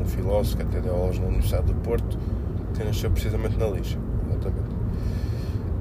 um 0.00 0.04
filósofo 0.04 0.56
que 0.56 0.62
até 0.62 0.80
deu 0.80 0.94
aulas 0.94 1.18
na 1.18 1.26
Universidade 1.26 1.66
do 1.66 1.74
Porto, 1.74 2.18
que 2.74 2.84
nasceu 2.84 3.10
precisamente 3.10 3.56
na 3.56 3.66
lixa. 3.66 3.98
Exatamente. 4.28 4.78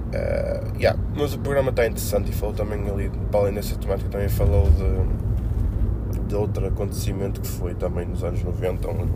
Uh, 0.07 0.77
yeah, 0.79 0.97
mas 1.15 1.33
o 1.33 1.39
programa 1.39 1.69
está 1.69 1.85
interessante 1.85 2.29
e 2.29 2.33
falou 2.33 2.55
também 2.55 2.89
ali, 2.89 3.11
para 3.29 3.41
além 3.41 3.53
dessa 3.53 3.75
temática, 3.75 4.09
também 4.09 4.29
falou 4.29 4.69
de, 4.71 6.21
de 6.27 6.35
outro 6.35 6.65
acontecimento 6.65 7.41
que 7.41 7.47
foi 7.47 7.73
também 7.75 8.05
nos 8.05 8.23
anos 8.23 8.41
90, 8.41 8.89
um, 8.89 9.07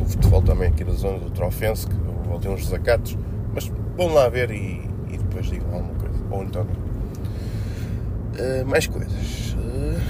de 0.00 0.12
futebol 0.12 0.42
também 0.42 0.68
aqui 0.68 0.84
da 0.84 0.92
zona 0.92 1.18
do 1.18 1.30
Trofense, 1.30 1.86
que 1.86 1.96
houve 2.30 2.48
uns 2.48 2.64
desacatos, 2.64 3.16
mas 3.54 3.70
vão 3.96 4.12
lá 4.12 4.28
ver 4.28 4.50
e, 4.50 4.82
e 5.10 5.18
depois 5.18 5.46
digam 5.46 5.72
alguma 5.72 5.94
coisa. 5.94 6.18
Ou 6.30 6.42
então. 6.42 6.62
Uh, 6.62 8.66
mais 8.66 8.86
coisas. 8.86 9.54
Uh, 9.54 10.00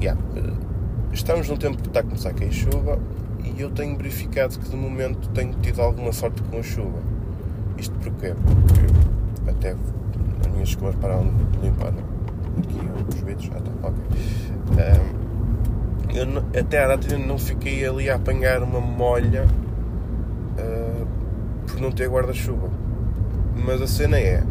yeah, 0.00 0.18
Estamos 1.14 1.48
num 1.48 1.56
tempo 1.56 1.80
que 1.80 1.86
está 1.86 2.00
a 2.00 2.02
começar 2.02 2.30
a 2.30 2.34
cair 2.34 2.52
chuva 2.52 2.98
e 3.44 3.60
eu 3.60 3.70
tenho 3.70 3.96
verificado 3.96 4.58
que 4.58 4.68
de 4.68 4.76
momento 4.76 5.28
tenho 5.28 5.54
tido 5.62 5.80
alguma 5.80 6.12
sorte 6.12 6.42
com 6.42 6.58
a 6.58 6.62
chuva. 6.62 6.98
Isto 7.78 7.94
porquê? 8.00 8.34
Porque 8.34 9.50
até 9.50 9.76
as 10.40 10.46
minhas 10.48 10.70
escovas 10.70 10.96
pararam 10.96 11.32
de 11.52 11.60
limpar 11.60 11.94
aqui 12.58 12.80
os 13.08 13.14
vidros. 13.22 13.48
Ah, 13.54 13.60
tá, 13.60 13.70
ok. 13.88 14.00
Um, 15.20 15.23
eu 16.14 16.26
até 16.58 16.84
à 16.84 16.88
data 16.88 17.18
não 17.18 17.36
fiquei 17.36 17.84
ali 17.84 18.08
a 18.08 18.14
apanhar 18.14 18.62
uma 18.62 18.80
molha 18.80 19.46
ah, 20.56 21.04
por 21.66 21.80
não 21.80 21.90
ter 21.90 22.08
guarda-chuva. 22.08 22.70
Mas 23.56 23.82
a 23.82 23.86
cena 23.86 24.18
é, 24.18 24.42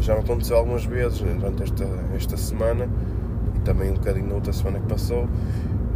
já 0.00 0.14
me 0.14 0.20
aconteceu 0.20 0.56
algumas 0.56 0.84
vezes 0.84 1.20
durante 1.20 1.62
esta, 1.62 1.88
esta 2.14 2.36
semana 2.36 2.88
e 3.54 3.58
também 3.60 3.90
um 3.90 3.94
bocadinho 3.94 4.28
na 4.28 4.34
outra 4.34 4.52
semana 4.52 4.78
que 4.78 4.86
passou, 4.86 5.26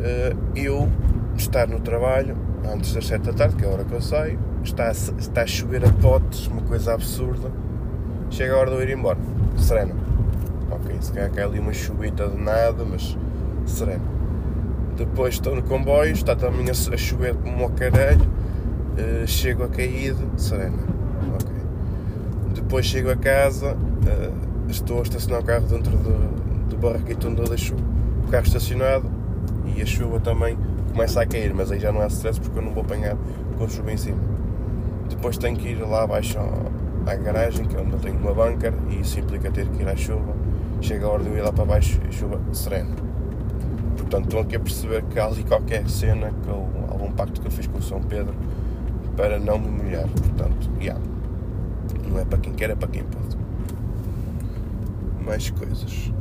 ah, 0.00 0.36
eu 0.56 0.88
estar 1.36 1.68
no 1.68 1.80
trabalho 1.80 2.36
antes 2.72 2.94
das 2.94 3.06
7 3.06 3.26
da 3.26 3.32
tarde, 3.34 3.56
que 3.56 3.64
é 3.64 3.68
a 3.68 3.72
hora 3.72 3.84
que 3.84 3.92
eu 3.92 4.00
saio, 4.00 4.38
está 4.64 4.88
a, 4.88 4.92
está 4.92 5.42
a 5.42 5.46
chover 5.46 5.84
a 5.84 5.92
potes, 5.92 6.46
uma 6.46 6.62
coisa 6.62 6.94
absurda. 6.94 7.50
Chega 8.30 8.54
a 8.54 8.58
hora 8.58 8.70
de 8.70 8.76
eu 8.76 8.82
ir 8.82 8.90
embora, 8.96 9.18
serena. 9.58 9.94
Ok, 10.70 10.96
se 11.00 11.12
calhar 11.12 11.30
cai 11.32 11.44
ali 11.44 11.58
uma 11.58 11.72
chuvita 11.72 12.28
de 12.28 12.38
nada, 12.38 12.84
mas 12.84 13.16
serena. 13.66 14.19
Depois 15.00 15.32
estou 15.32 15.56
no 15.56 15.62
comboio, 15.62 16.12
está 16.12 16.36
também 16.36 16.66
a, 16.68 16.72
a 16.72 16.96
chover 16.98 17.34
como 17.36 17.64
ao 17.64 17.70
caralho. 17.70 18.20
Uh, 18.20 19.26
chego 19.26 19.64
a 19.64 19.68
cair, 19.68 20.14
serena. 20.36 20.76
Ok. 21.36 21.54
Depois 22.54 22.84
chego 22.84 23.10
a 23.10 23.16
casa, 23.16 23.74
uh, 23.74 24.70
estou 24.70 24.98
a 24.98 25.02
estacionar 25.02 25.40
o 25.40 25.44
carro 25.44 25.66
dentro 25.66 25.96
do, 25.96 26.68
do 26.68 26.76
barraquito 26.76 27.28
onde 27.28 27.40
eu 27.40 27.48
deixo 27.48 27.74
o 28.26 28.30
carro 28.30 28.44
estacionado 28.44 29.10
e 29.74 29.80
a 29.80 29.86
chuva 29.86 30.20
também 30.20 30.58
começa 30.92 31.22
a 31.22 31.26
cair, 31.26 31.54
mas 31.54 31.72
aí 31.72 31.80
já 31.80 31.90
não 31.90 32.02
há 32.02 32.06
stress 32.08 32.38
porque 32.38 32.58
eu 32.58 32.62
não 32.62 32.72
vou 32.74 32.82
apanhar 32.82 33.16
com 33.56 33.66
chuva 33.66 33.92
em 33.92 33.96
cima. 33.96 34.18
Depois 35.08 35.38
tenho 35.38 35.56
que 35.56 35.68
ir 35.68 35.80
lá 35.80 36.02
abaixo 36.02 36.38
à 37.06 37.14
garagem, 37.14 37.64
que 37.64 37.74
é 37.74 37.80
onde 37.80 37.92
eu 37.92 37.98
tenho 38.00 38.18
uma 38.18 38.34
bunker, 38.34 38.74
e 38.90 39.00
isso 39.00 39.18
implica 39.18 39.50
ter 39.50 39.66
que 39.66 39.80
ir 39.80 39.88
à 39.88 39.96
chuva. 39.96 40.36
Chega 40.82 41.06
a 41.06 41.08
hora 41.08 41.22
de 41.22 41.30
eu 41.30 41.38
ir 41.38 41.40
lá 41.40 41.50
para 41.50 41.64
baixo 41.64 41.98
e 42.04 42.08
a 42.08 42.12
chuva 42.12 42.38
serena. 42.52 43.09
Portanto, 44.10 44.24
estão 44.24 44.40
aqui 44.40 44.56
a 44.56 44.60
perceber 44.60 45.04
que 45.04 45.20
há 45.20 45.26
ali 45.26 45.44
qualquer 45.44 45.88
cena, 45.88 46.32
que 46.42 46.48
eu, 46.48 46.68
algum 46.90 47.12
pacto 47.12 47.40
que 47.40 47.46
eu 47.46 47.50
fiz 47.50 47.68
com 47.68 47.78
o 47.78 47.82
São 47.82 48.02
Pedro 48.02 48.34
para 49.16 49.38
não 49.38 49.56
me 49.56 49.68
molhar. 49.68 50.08
Portanto, 50.08 50.68
yeah, 50.80 51.00
não 52.08 52.18
é 52.18 52.24
para 52.24 52.38
quem 52.38 52.52
quer, 52.52 52.70
é 52.70 52.74
para 52.74 52.88
quem 52.88 53.04
pode. 53.04 53.36
Mais 55.24 55.48
coisas. 55.50 56.12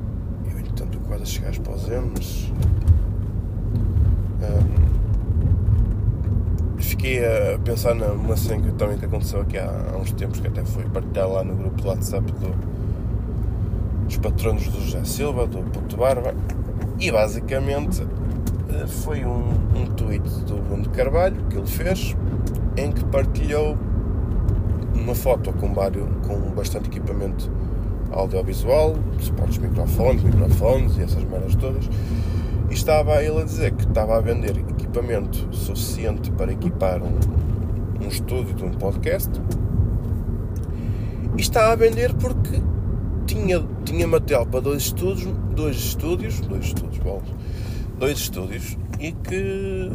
Eu, 0.45 0.59
entretanto, 0.59 0.99
quase 0.99 1.23
a 1.23 1.25
chegar 1.25 1.51
para 1.57 1.73
os 1.73 1.87
mas 2.13 2.51
um, 4.43 4.69
fiquei 6.77 7.25
a 7.25 7.57
pensar 7.57 7.95
numa 7.95 8.37
cena 8.37 8.61
que 8.61 8.71
também 8.73 8.97
aconteceu 9.03 9.41
aqui 9.41 9.57
há, 9.57 9.65
há, 9.65 9.97
uns 9.97 10.11
tempos, 10.11 10.39
que 10.39 10.47
até 10.47 10.63
foi 10.63 10.83
partilhar 10.83 11.27
lá 11.27 11.43
no 11.43 11.55
grupo 11.55 11.81
do 11.81 11.87
WhatsApp 11.87 12.31
do, 12.33 12.53
dos 14.05 14.17
patronos 14.17 14.67
do 14.67 14.79
José 14.79 15.03
Silva, 15.05 15.47
do 15.47 15.63
Puto 15.71 15.97
Barba, 15.97 16.35
e 16.99 17.11
basicamente 17.11 18.05
foi 18.87 19.25
um, 19.25 19.49
um 19.75 19.85
tweet 19.95 20.27
do 20.45 20.55
Bruno 20.61 20.89
Carvalho 20.89 21.41
que 21.49 21.57
ele 21.57 21.67
fez 21.67 22.15
em 22.77 22.91
que 22.91 23.03
partilhou 23.05 23.77
uma 24.93 25.15
foto 25.15 25.51
com, 25.53 25.73
vários, 25.73 26.05
com 26.27 26.37
bastante 26.51 26.87
equipamento 26.87 27.49
audiovisual, 28.11 28.95
suportes 29.19 29.57
microfones, 29.57 30.23
microfones 30.23 30.97
e 30.97 31.03
essas 31.03 31.23
merdas 31.23 31.55
todas. 31.55 31.89
E 32.69 32.73
estava 32.73 33.23
ele 33.23 33.41
a 33.41 33.43
dizer 33.43 33.73
que 33.73 33.85
estava 33.85 34.17
a 34.17 34.21
vender 34.21 34.57
equipamento 34.57 35.47
suficiente 35.51 36.31
para 36.31 36.51
equipar 36.51 37.01
um, 37.01 37.17
um 38.03 38.07
estúdio 38.07 38.53
de 38.53 38.63
um 38.63 38.71
podcast. 38.71 39.31
E 41.37 41.41
estava 41.41 41.73
a 41.73 41.75
vender 41.75 42.13
porque 42.15 42.61
tinha, 43.29 43.63
tinha 43.85 44.07
material 44.07 44.45
para 44.47 44.59
dois 44.59 44.83
estúdios, 44.83 45.31
dois 45.55 45.75
estúdios, 45.75 46.39
dois 46.41 46.65
estúdios, 46.65 46.97
bom, 46.97 47.21
dois 47.99 48.17
estúdios 48.17 48.75
e 48.99 49.11
que 49.11 49.91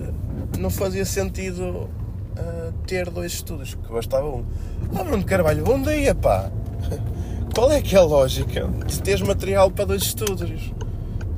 não 0.58 0.70
fazia 0.70 1.04
sentido 1.04 1.64
uh, 2.38 2.72
ter 2.86 3.10
dois 3.10 3.32
estúdios, 3.32 3.74
que 3.74 3.92
bastava 3.92 4.28
um. 4.28 4.44
Ah, 4.94 5.02
Bruno 5.02 5.24
Carvalho, 5.24 5.64
bom 5.64 5.82
dia, 5.82 6.14
pá! 6.14 6.50
Qual 7.54 7.72
é 7.72 7.82
que 7.82 7.96
é 7.96 7.98
a 7.98 8.02
lógica 8.02 8.68
de 8.86 9.02
teres 9.02 9.22
material 9.22 9.68
para 9.70 9.86
dois 9.86 10.02
estúdios? 10.02 10.72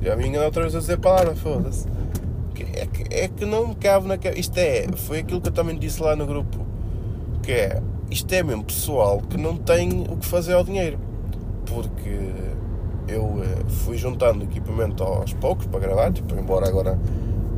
Já 0.02 0.14
me 0.16 0.26
enganou 0.26 0.46
outra 0.46 0.62
vez 0.62 0.74
a 0.74 0.80
dizer 0.80 0.98
palavra, 0.98 1.34
foda-se. 1.34 1.86
É 2.74 2.86
que, 2.86 3.14
é 3.14 3.28
que 3.28 3.44
não 3.46 3.68
me 3.68 3.74
cabe 3.74 4.06
na 4.06 4.18
cabeça. 4.18 4.38
Isto 4.38 4.58
é, 4.58 4.86
foi 4.96 5.20
aquilo 5.20 5.40
que 5.40 5.48
eu 5.48 5.52
também 5.52 5.78
disse 5.78 6.02
lá 6.02 6.14
no 6.14 6.26
grupo. 6.26 6.66
Que 7.42 7.52
é, 7.52 7.82
isto 8.10 8.30
é 8.32 8.42
mesmo 8.42 8.64
pessoal 8.64 9.20
que 9.20 9.36
não 9.38 9.56
tem 9.56 10.06
o 10.08 10.16
que 10.16 10.26
fazer 10.26 10.54
ao 10.54 10.64
dinheiro. 10.64 10.98
Porque 11.82 12.32
eu 13.08 13.42
fui 13.68 13.96
juntando 13.96 14.44
equipamento 14.44 15.02
aos 15.02 15.32
poucos 15.34 15.66
para 15.66 15.80
gravar, 15.80 16.12
tipo, 16.12 16.34
embora 16.34 16.66
agora 16.68 16.98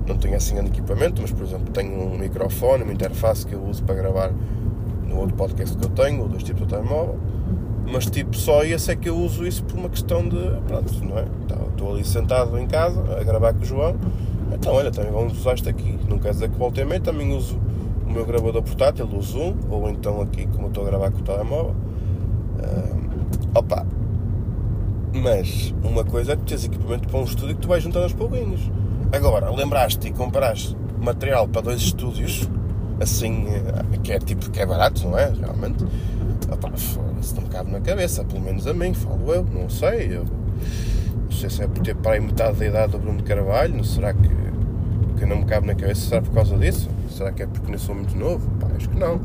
não 0.07 0.17
tenha 0.17 0.37
assim 0.37 0.55
grande 0.55 0.71
equipamento, 0.71 1.23
mas 1.23 1.31
por 1.31 1.45
exemplo 1.45 1.73
tenho 1.73 1.93
um 1.93 2.19
microfone, 2.19 2.83
uma 2.83 2.93
interface 2.93 3.47
que 3.47 3.55
eu 3.55 3.63
uso 3.63 3.83
para 3.85 3.95
gravar 3.95 4.33
no 5.07 5.19
outro 5.19 5.37
podcast 5.37 5.77
que 5.77 5.85
eu 5.85 5.91
tenho, 5.91 6.23
ou 6.23 6.29
dois 6.29 6.43
tipos 6.43 6.63
de 6.63 6.69
telemóvel 6.69 7.19
mas 7.91 8.07
tipo, 8.07 8.37
só 8.37 8.65
esse 8.65 8.91
é 8.93 8.97
que 8.97 9.09
eu 9.09 9.17
uso 9.17 9.47
isso 9.47 9.65
por 9.65 9.79
uma 9.79 9.89
questão 9.89 10.29
de, 10.29 10.37
pronto, 10.67 11.05
não 11.05 11.19
é? 11.19 11.25
Estou 11.71 11.95
ali 11.95 12.05
sentado 12.05 12.59
em 12.59 12.67
casa 12.67 13.01
a 13.19 13.25
gravar 13.25 13.55
com 13.55 13.63
o 13.63 13.65
João, 13.65 13.97
então 14.53 14.75
olha, 14.75 14.91
também 14.91 15.11
vamos 15.11 15.39
usar 15.39 15.55
isto 15.55 15.69
aqui, 15.69 15.99
não 16.09 16.19
quer 16.19 16.33
dizer 16.33 16.51
que 16.51 16.59
volte 16.59 16.81
a 16.81 16.85
meio, 16.85 17.01
também 17.01 17.35
uso 17.35 17.59
o 18.07 18.11
meu 18.11 18.27
gravador 18.27 18.63
portátil, 18.63 19.07
o 19.07 19.23
Zoom, 19.23 19.55
ou 19.71 19.89
então 19.89 20.21
aqui 20.21 20.47
como 20.49 20.65
eu 20.65 20.69
estou 20.69 20.85
a 20.85 20.87
gravar 20.87 21.11
com 21.11 21.19
o 21.19 21.23
telemóvel, 21.23 21.75
uh, 22.59 23.59
opa, 23.59 23.87
mas 25.13 25.75
uma 25.83 26.05
coisa 26.05 26.33
é 26.33 26.37
que 26.37 26.43
tens 26.43 26.65
equipamento 26.65 27.09
para 27.09 27.19
um 27.19 27.25
estúdio 27.25 27.55
que 27.55 27.63
tu 27.63 27.69
vais 27.69 27.83
juntando 27.83 28.05
aos 28.05 28.13
pouquinhos, 28.13 28.61
agora, 29.13 29.51
lembraste 29.51 30.09
e 30.09 30.13
compraste 30.13 30.77
material 31.01 31.49
para 31.49 31.63
dois 31.63 31.81
estúdios, 31.81 32.49
assim, 33.01 33.47
que 34.03 34.13
é 34.13 34.19
tipo, 34.19 34.51
que 34.51 34.61
é 34.61 34.67
barato, 34.67 35.07
não 35.07 35.19
é? 35.19 35.31
Realmente, 35.31 35.85
opa, 36.51 36.73
isso 36.75 37.35
não 37.37 37.49
cabe 37.49 37.71
na 37.71 37.81
cabeça, 37.81 38.25
pelo 38.25 38.41
menos 38.41 38.67
a 38.67 38.75
mim, 38.75 38.95
falo 38.95 39.33
eu, 39.33 39.45
não 39.45 39.69
sei. 39.69 40.17
Eu, 40.17 40.25
não 40.25 41.31
sei 41.31 41.51
se 41.51 41.63
é 41.63 41.69
por 41.69 41.83
ter 41.83 41.95
para 41.95 42.13
aí 42.13 42.21
metade 42.21 42.59
da 42.59 42.67
idade 42.67 42.93
do 42.93 42.99
Bruno 42.99 43.19
de 43.19 43.25
Carvalho, 43.25 43.77
não 43.77 43.85
será 43.85 44.13
que, 44.13 44.29
que 45.19 45.27
não 45.27 45.37
me 45.37 45.45
cabe 45.45 45.67
na 45.67 45.75
cabeça? 45.75 46.09
Será 46.09 46.23
por 46.23 46.33
causa 46.33 46.57
disso? 46.57 46.89
Será 47.11 47.33
que 47.33 47.43
é 47.43 47.47
porque 47.47 47.71
não 47.71 47.79
sou 47.79 47.95
muito 47.95 48.17
novo? 48.17 48.49
Pá, 48.59 48.69
acho 48.77 48.89
que 48.89 48.99
não. 48.99 49.21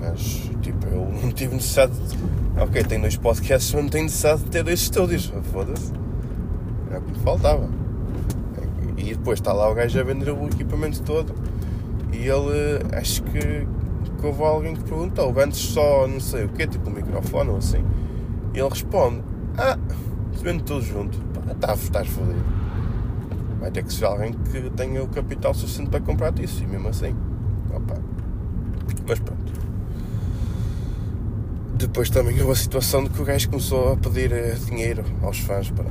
Mas, 0.00 0.50
tipo, 0.62 0.86
eu 0.86 1.08
não 1.22 1.30
tive 1.32 1.54
necessidade 1.54 1.92
de. 1.92 2.39
Ok, 2.58 2.84
tenho 2.84 3.02
dois 3.02 3.16
podcasts, 3.16 3.72
mas 3.72 3.82
não 3.82 3.90
tenho 3.90 4.04
necessidade 4.04 4.42
de 4.44 4.50
ter 4.50 4.62
dois 4.62 4.80
estúdios. 4.80 5.32
Foda-se. 5.52 5.92
Era 6.88 6.98
o 6.98 7.02
que 7.02 7.12
me 7.12 7.18
faltava. 7.18 7.68
E 8.96 9.14
depois 9.14 9.38
está 9.38 9.52
lá 9.52 9.70
o 9.70 9.74
gajo 9.74 9.98
a 9.98 10.02
vender 10.02 10.30
o 10.30 10.46
equipamento 10.46 11.02
todo. 11.02 11.34
E 12.12 12.28
ele, 12.28 12.82
acho 12.92 13.22
que 13.22 13.66
que 14.20 14.26
houve 14.26 14.42
alguém 14.42 14.76
que 14.76 14.84
perguntou, 14.84 15.34
antes 15.40 15.58
só 15.58 16.06
não 16.06 16.20
sei 16.20 16.44
o 16.44 16.48
quê, 16.50 16.66
tipo 16.66 16.88
um 16.88 16.92
microfone 16.92 17.50
ou 17.50 17.56
assim. 17.56 17.84
E 18.54 18.58
ele 18.58 18.68
responde, 18.68 19.22
ah, 19.56 19.78
se 20.36 20.44
vende 20.44 20.62
tudo 20.62 20.82
junto, 20.82 21.18
pá, 21.18 21.54
tá, 21.54 21.74
estás 21.74 22.08
fodido. 22.08 22.44
Vai 23.58 23.70
ter 23.70 23.82
que 23.82 23.92
ser 23.92 24.04
alguém 24.04 24.32
que 24.32 24.70
tenha 24.70 25.02
o 25.02 25.08
capital 25.08 25.54
suficiente 25.54 25.90
para 25.90 26.00
comprar 26.00 26.38
isso, 26.38 26.62
e 26.62 26.66
mesmo 26.66 26.88
assim. 26.88 27.14
Opa. 27.74 27.94
Mas 29.06 29.18
pronto. 29.18 29.39
Depois 31.80 32.10
também 32.10 32.38
houve 32.40 32.52
a 32.52 32.56
situação 32.56 33.04
de 33.04 33.08
que 33.08 33.22
o 33.22 33.24
gajo 33.24 33.48
começou 33.48 33.94
a 33.94 33.96
pedir 33.96 34.30
dinheiro 34.66 35.02
aos 35.22 35.38
fãs 35.38 35.70
para. 35.70 35.88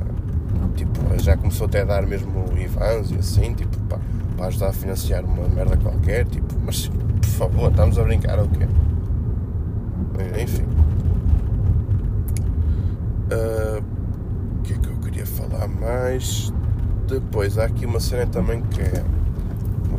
Tipo, 0.75 0.99
já 1.19 1.35
começou 1.35 1.65
até 1.65 1.81
a 1.81 1.83
dar 1.85 2.05
mesmo 2.05 2.45
Ivans 2.55 3.09
e 3.09 3.15
assim, 3.15 3.55
tipo, 3.55 3.75
para, 3.81 3.99
para 4.37 4.45
ajudar 4.45 4.67
a 4.67 4.73
financiar 4.73 5.25
uma 5.25 5.47
merda 5.49 5.75
qualquer, 5.77 6.27
tipo, 6.27 6.53
mas 6.63 6.87
por 6.87 7.25
favor, 7.25 7.71
estamos 7.71 7.97
a 7.97 8.03
brincar 8.03 8.37
ou 8.37 8.47
quê? 8.47 8.67
Enfim. 10.39 10.63
Uh, 13.31 13.83
o 14.59 14.61
que 14.61 14.73
é 14.73 14.77
que 14.77 14.89
eu 14.89 14.97
queria 14.97 15.25
falar 15.25 15.67
mais? 15.67 16.53
Depois, 17.07 17.57
há 17.57 17.65
aqui 17.65 17.87
uma 17.87 17.99
cena 17.99 18.27
também 18.27 18.61
que 18.61 18.79
é, 18.79 19.03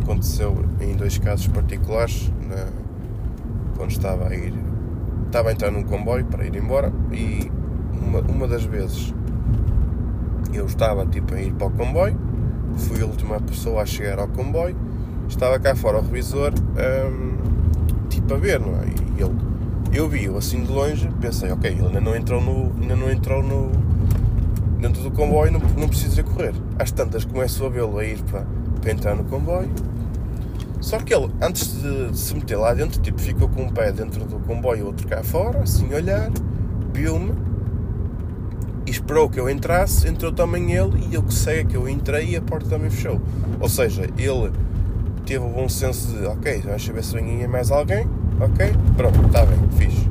aconteceu 0.00 0.56
em 0.80 0.94
dois 0.94 1.18
casos 1.18 1.48
particulares, 1.48 2.30
na, 2.48 2.68
quando 3.76 3.90
estava 3.90 4.28
a 4.28 4.36
ir, 4.36 4.54
estava 5.30 5.48
a 5.48 5.52
entrar 5.52 5.70
num 5.70 5.82
comboio 5.82 6.24
para 6.26 6.44
ir 6.44 6.54
embora 6.56 6.92
e 7.12 7.50
uma, 7.92 8.20
uma 8.20 8.48
das 8.48 8.64
vezes 8.64 9.14
eu 10.52 10.66
estava 10.66 11.06
tipo 11.06 11.34
a 11.34 11.40
ir 11.40 11.52
para 11.54 11.68
o 11.68 11.70
comboio, 11.70 12.18
fui 12.76 13.00
a 13.02 13.06
última 13.06 13.40
pessoa 13.40 13.82
a 13.82 13.86
chegar 13.86 14.18
ao 14.18 14.28
comboio 14.28 14.76
estava 15.28 15.58
cá 15.58 15.74
fora 15.74 15.98
o 15.98 16.02
revisor 16.02 16.52
um, 17.08 18.08
tipo 18.08 18.34
a 18.34 18.36
ver, 18.36 18.60
não 18.60 18.74
é? 18.80 18.86
E 19.16 19.22
ele, 19.22 19.36
eu 19.92 20.08
vi-o 20.08 20.36
assim 20.36 20.62
de 20.62 20.70
longe, 20.70 21.08
pensei, 21.20 21.50
ok, 21.50 21.70
ele 21.70 21.86
ainda 21.86 22.00
não 22.00 22.14
entrou 22.14 22.40
no. 22.40 22.72
ainda 22.80 22.96
não 22.96 23.10
entrou 23.10 23.42
no. 23.42 23.70
dentro 24.78 25.02
do 25.02 25.10
comboio, 25.10 25.52
não, 25.52 25.60
não 25.78 25.88
precisa 25.88 26.22
correr. 26.22 26.54
Às 26.78 26.90
tantas 26.90 27.24
começo 27.24 27.64
a 27.64 27.68
vê-lo 27.68 27.98
a 27.98 28.04
ir 28.04 28.20
para, 28.22 28.44
para 28.80 28.90
entrar 28.90 29.14
no 29.14 29.24
comboio. 29.24 29.70
Só 30.80 30.98
que 30.98 31.14
ele, 31.14 31.28
antes 31.42 31.82
de, 31.82 32.18
se 32.18 32.34
meter 32.34 32.56
lá 32.56 32.72
dentro, 32.72 33.00
tipo, 33.00 33.20
ficou 33.20 33.48
com 33.48 33.64
um 33.64 33.68
pé 33.68 33.92
dentro 33.92 34.24
do 34.24 34.38
comboio 34.40 34.80
e 34.80 34.82
outro 34.82 35.06
cá 35.06 35.22
fora, 35.22 35.62
assim 35.62 35.92
olhar, 35.92 36.30
viu-me 36.92 37.32
e, 38.86 38.90
esperou 38.90 39.28
que 39.28 39.38
eu 39.38 39.48
entrasse, 39.48 40.08
entrou 40.08 40.32
também 40.32 40.72
ele 40.72 41.06
e 41.10 41.14
eu 41.14 41.22
que 41.22 41.34
sei 41.34 41.60
é 41.60 41.64
que 41.64 41.76
eu 41.76 41.88
entrei 41.88 42.30
e 42.30 42.36
a 42.36 42.42
porta 42.42 42.68
também 42.70 42.90
fechou. 42.90 43.20
Ou 43.60 43.68
seja, 43.68 44.08
ele 44.16 44.50
teve 45.26 45.44
o 45.44 45.48
bom 45.48 45.68
senso 45.68 46.16
de, 46.16 46.26
ok, 46.26 46.62
vamos 46.64 46.84
saber 46.84 47.04
se 47.04 47.14
vem 47.14 47.46
mais 47.46 47.70
alguém, 47.70 48.08
ok, 48.40 48.72
pronto, 48.96 49.20
está 49.26 49.44
bem, 49.44 49.58
fixe. 49.72 50.08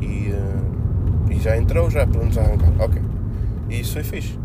E, 0.00 0.32
uh, 0.32 1.32
e 1.32 1.38
já 1.38 1.56
entrou, 1.56 1.88
já 1.88 2.06
podemos 2.06 2.36
arrancar, 2.36 2.72
ok. 2.80 3.00
E 3.70 3.80
isso 3.80 3.92
foi 3.92 4.02
fixe. 4.02 4.38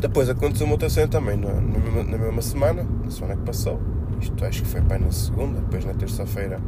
Depois 0.00 0.28
aconteceu 0.28 0.66
uma 0.66 0.74
outra 0.74 0.90
cena 0.90 1.06
também, 1.08 1.36
na, 1.36 1.52
na, 1.52 1.78
mesma, 1.78 2.02
na 2.02 2.18
mesma 2.18 2.42
semana, 2.42 2.86
na 3.04 3.10
semana 3.10 3.36
que 3.36 3.42
passou, 3.42 3.80
isto 4.20 4.44
acho 4.44 4.62
que 4.62 4.68
foi 4.68 4.80
bem 4.80 4.98
na 4.98 5.10
segunda, 5.10 5.60
depois 5.60 5.84
na 5.84 5.94
terça-feira, 5.94 6.60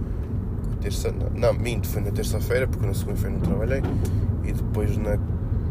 terça, 0.80 1.14
não, 1.34 1.52
minto, 1.54 1.86
foi 1.86 2.02
na 2.02 2.10
terça-feira, 2.10 2.66
porque 2.66 2.86
na 2.86 2.94
segunda-feira 2.94 3.36
não 3.36 3.42
trabalhei, 3.42 3.82
e 4.44 4.52
depois 4.52 4.96
na 4.96 5.18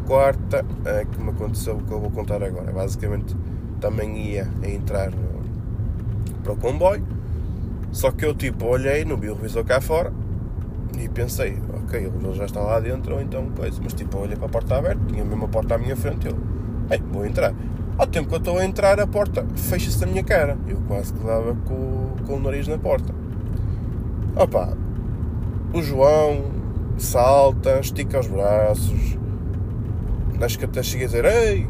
quarta 0.06 0.65
é 0.86 1.06
que 1.06 1.22
me 1.22 1.30
aconteceu 1.30 1.78
o 1.78 1.84
que 1.84 1.91
eu 1.91 2.00
vou 2.00 2.12
contar 2.12 2.44
agora. 2.44 2.72
Basicamente 2.72 3.36
também 3.80 4.17
ia 4.32 4.48
entrar 4.63 5.12
no, 5.12 5.41
para 6.44 6.54
o 6.54 6.58
comboio, 6.58 7.04
só 7.91 8.12
que 8.12 8.26
eu 8.26 8.34
tipo 8.34 8.65
olhei, 8.65 9.04
não 9.04 9.17
vi 9.17 9.30
o 9.30 9.36
revisor 9.36 9.65
cá 9.65 9.82
fora 9.82 10.13
e 10.98 11.10
pensei, 11.10 11.58
ok, 11.84 12.00
ele 12.00 12.34
já 12.34 12.46
está 12.46 12.62
lá 12.62 12.80
dentro, 12.80 13.15
ou 13.15 13.22
então 13.22 13.50
coisa, 13.52 13.80
mas 13.84 13.94
tipo 13.94 14.17
olhei 14.17 14.36
para 14.36 14.46
a 14.46 14.50
porta 14.50 14.78
aberta, 14.78 15.02
tinha 15.08 15.24
a 15.24 15.26
mesma 15.26 15.48
porta 15.48 15.76
à 15.76 15.78
minha 15.78 15.96
frente, 15.96 16.28
eu, 16.28 16.38
ei, 16.89 17.02
vou 17.12 17.26
entrar. 17.26 17.54
Ao 18.02 18.08
tempo 18.08 18.30
que 18.30 18.34
eu 18.34 18.40
estou 18.40 18.58
a 18.58 18.66
entrar, 18.66 19.00
a 19.00 19.06
porta 19.06 19.46
fecha-se 19.56 20.02
na 20.02 20.08
minha 20.08 20.24
cara. 20.24 20.58
Eu 20.68 20.78
quase 20.88 21.14
que 21.14 21.24
dava 21.24 21.56
com, 21.68 22.16
com 22.26 22.38
o 22.38 22.40
nariz 22.40 22.68
na 22.68 22.80
porta. 22.80 23.14
Opa, 24.36 24.76
o 25.72 25.84
João 25.84 26.46
salta, 26.98 27.80
estica 27.80 28.20
os 28.20 28.26
braços, 28.26 29.20
Acho 30.42 30.58
que 30.58 30.66
até 30.66 30.82
cheguei 30.82 31.06
a 31.06 31.10
dizer, 31.10 31.26
ei! 31.26 31.70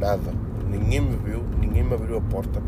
Nada. 0.00 0.32
Ninguém 0.68 1.00
me 1.00 1.16
viu, 1.16 1.44
ninguém 1.60 1.84
me 1.84 1.94
abriu 1.94 2.18
a 2.18 2.20
porta. 2.22 2.60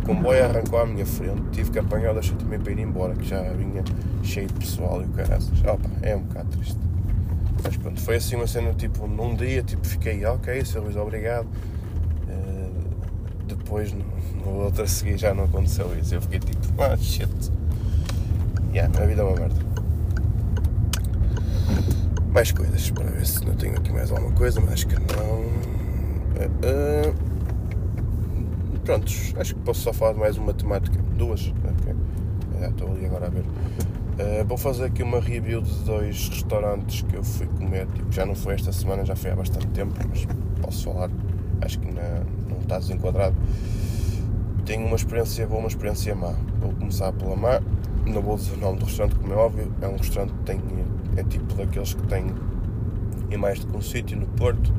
O 0.00 0.06
comboio 0.06 0.44
arrancou 0.44 0.78
à 0.78 0.86
minha 0.86 1.04
frente, 1.04 1.42
tive 1.50 1.72
que 1.72 1.80
apanhar 1.80 2.12
o 2.12 2.14
deixei 2.14 2.36
também 2.36 2.60
para 2.60 2.70
ir 2.70 2.78
embora, 2.78 3.12
que 3.16 3.26
já 3.26 3.42
vinha 3.54 3.82
cheio 4.22 4.46
de 4.46 4.54
pessoal 4.54 5.02
e 5.02 5.06
o 5.06 5.08
caraças. 5.08 5.50
Opa, 5.64 5.90
é 6.00 6.14
um 6.14 6.22
bocado 6.22 6.50
triste. 6.50 6.78
Mas 7.64 7.76
pronto, 7.76 8.00
foi 8.00 8.14
assim 8.14 8.36
uma 8.36 8.46
cena, 8.46 8.72
tipo, 8.72 9.08
num 9.08 9.34
dia, 9.34 9.64
tipo, 9.64 9.84
fiquei, 9.84 10.24
ok, 10.24 10.64
Sr. 10.64 10.78
Luís, 10.78 10.94
obrigado. 10.94 11.48
Depois, 13.46 13.92
no, 13.92 14.04
no 14.44 14.64
outro 14.64 14.82
a 14.82 14.86
seguir, 14.86 15.18
já 15.18 15.34
não 15.34 15.44
aconteceu 15.44 15.96
isso. 15.98 16.14
Eu 16.14 16.22
fiquei 16.22 16.38
tipo, 16.38 16.82
ah, 16.82 16.96
shit. 16.96 17.28
Yeah, 18.72 19.02
a 19.02 19.06
vida 19.06 19.22
é 19.22 19.24
uma 19.24 19.36
merda 19.36 19.72
mais 22.32 22.50
coisas 22.50 22.90
para 22.90 23.04
ver 23.04 23.26
se 23.26 23.44
não 23.44 23.54
tenho 23.54 23.76
aqui 23.76 23.92
mais 23.92 24.10
alguma 24.10 24.32
coisa, 24.32 24.60
mas 24.60 24.72
acho 24.72 24.86
que 24.86 24.94
não. 24.94 25.42
Uh, 26.32 27.10
uh, 27.10 28.78
prontos, 28.84 29.34
acho 29.36 29.54
que 29.54 29.60
posso 29.60 29.80
só 29.82 29.92
falar 29.92 30.14
de 30.14 30.20
mais 30.20 30.38
uma 30.38 30.54
temática. 30.54 30.98
Duas, 31.16 31.52
ok. 31.64 31.94
Já 32.58 32.68
estou 32.68 32.90
ali 32.90 33.06
agora 33.06 33.26
a 33.26 33.30
ver. 33.30 33.42
Uh, 33.42 34.44
vou 34.46 34.56
fazer 34.56 34.86
aqui 34.86 35.02
uma 35.02 35.20
review 35.20 35.60
de 35.60 35.74
dois 35.84 36.28
restaurantes 36.30 37.02
que 37.02 37.14
eu 37.16 37.22
fui 37.22 37.46
comer. 37.46 37.86
Tipo, 37.88 38.10
já 38.10 38.24
não 38.24 38.34
foi 38.34 38.54
esta 38.54 38.72
semana, 38.72 39.04
já 39.04 39.14
foi 39.14 39.30
há 39.30 39.36
bastante 39.36 39.66
tempo, 39.68 39.94
mas 40.08 40.26
posso 40.62 40.84
falar. 40.84 41.10
Acho 41.60 41.78
que 41.78 41.92
não 41.92 42.02
está 42.72 42.78
desenquadrado. 42.78 43.36
Tenho 44.64 44.86
uma 44.86 44.96
experiência 44.96 45.46
boa, 45.46 45.60
uma 45.60 45.68
experiência 45.68 46.14
má. 46.14 46.34
Vou 46.60 46.72
começar 46.72 47.12
pela 47.12 47.36
má. 47.36 47.60
Não 48.06 48.22
vou 48.22 48.36
dizer 48.36 48.54
o 48.54 48.56
nome 48.58 48.78
do 48.78 48.86
restaurante, 48.86 49.16
como 49.16 49.32
é 49.32 49.36
óbvio. 49.36 49.72
É 49.80 49.88
um 49.88 49.96
restaurante 49.96 50.32
que 50.32 50.44
tem 50.44 50.60
é 51.14 51.22
tipo 51.24 51.54
daqueles 51.54 51.92
que 51.92 52.02
tem 52.06 52.26
em 53.30 53.36
mais 53.36 53.62
que 53.62 53.76
um 53.76 53.82
sítio 53.82 54.18
no 54.18 54.26
Porto. 54.26 54.72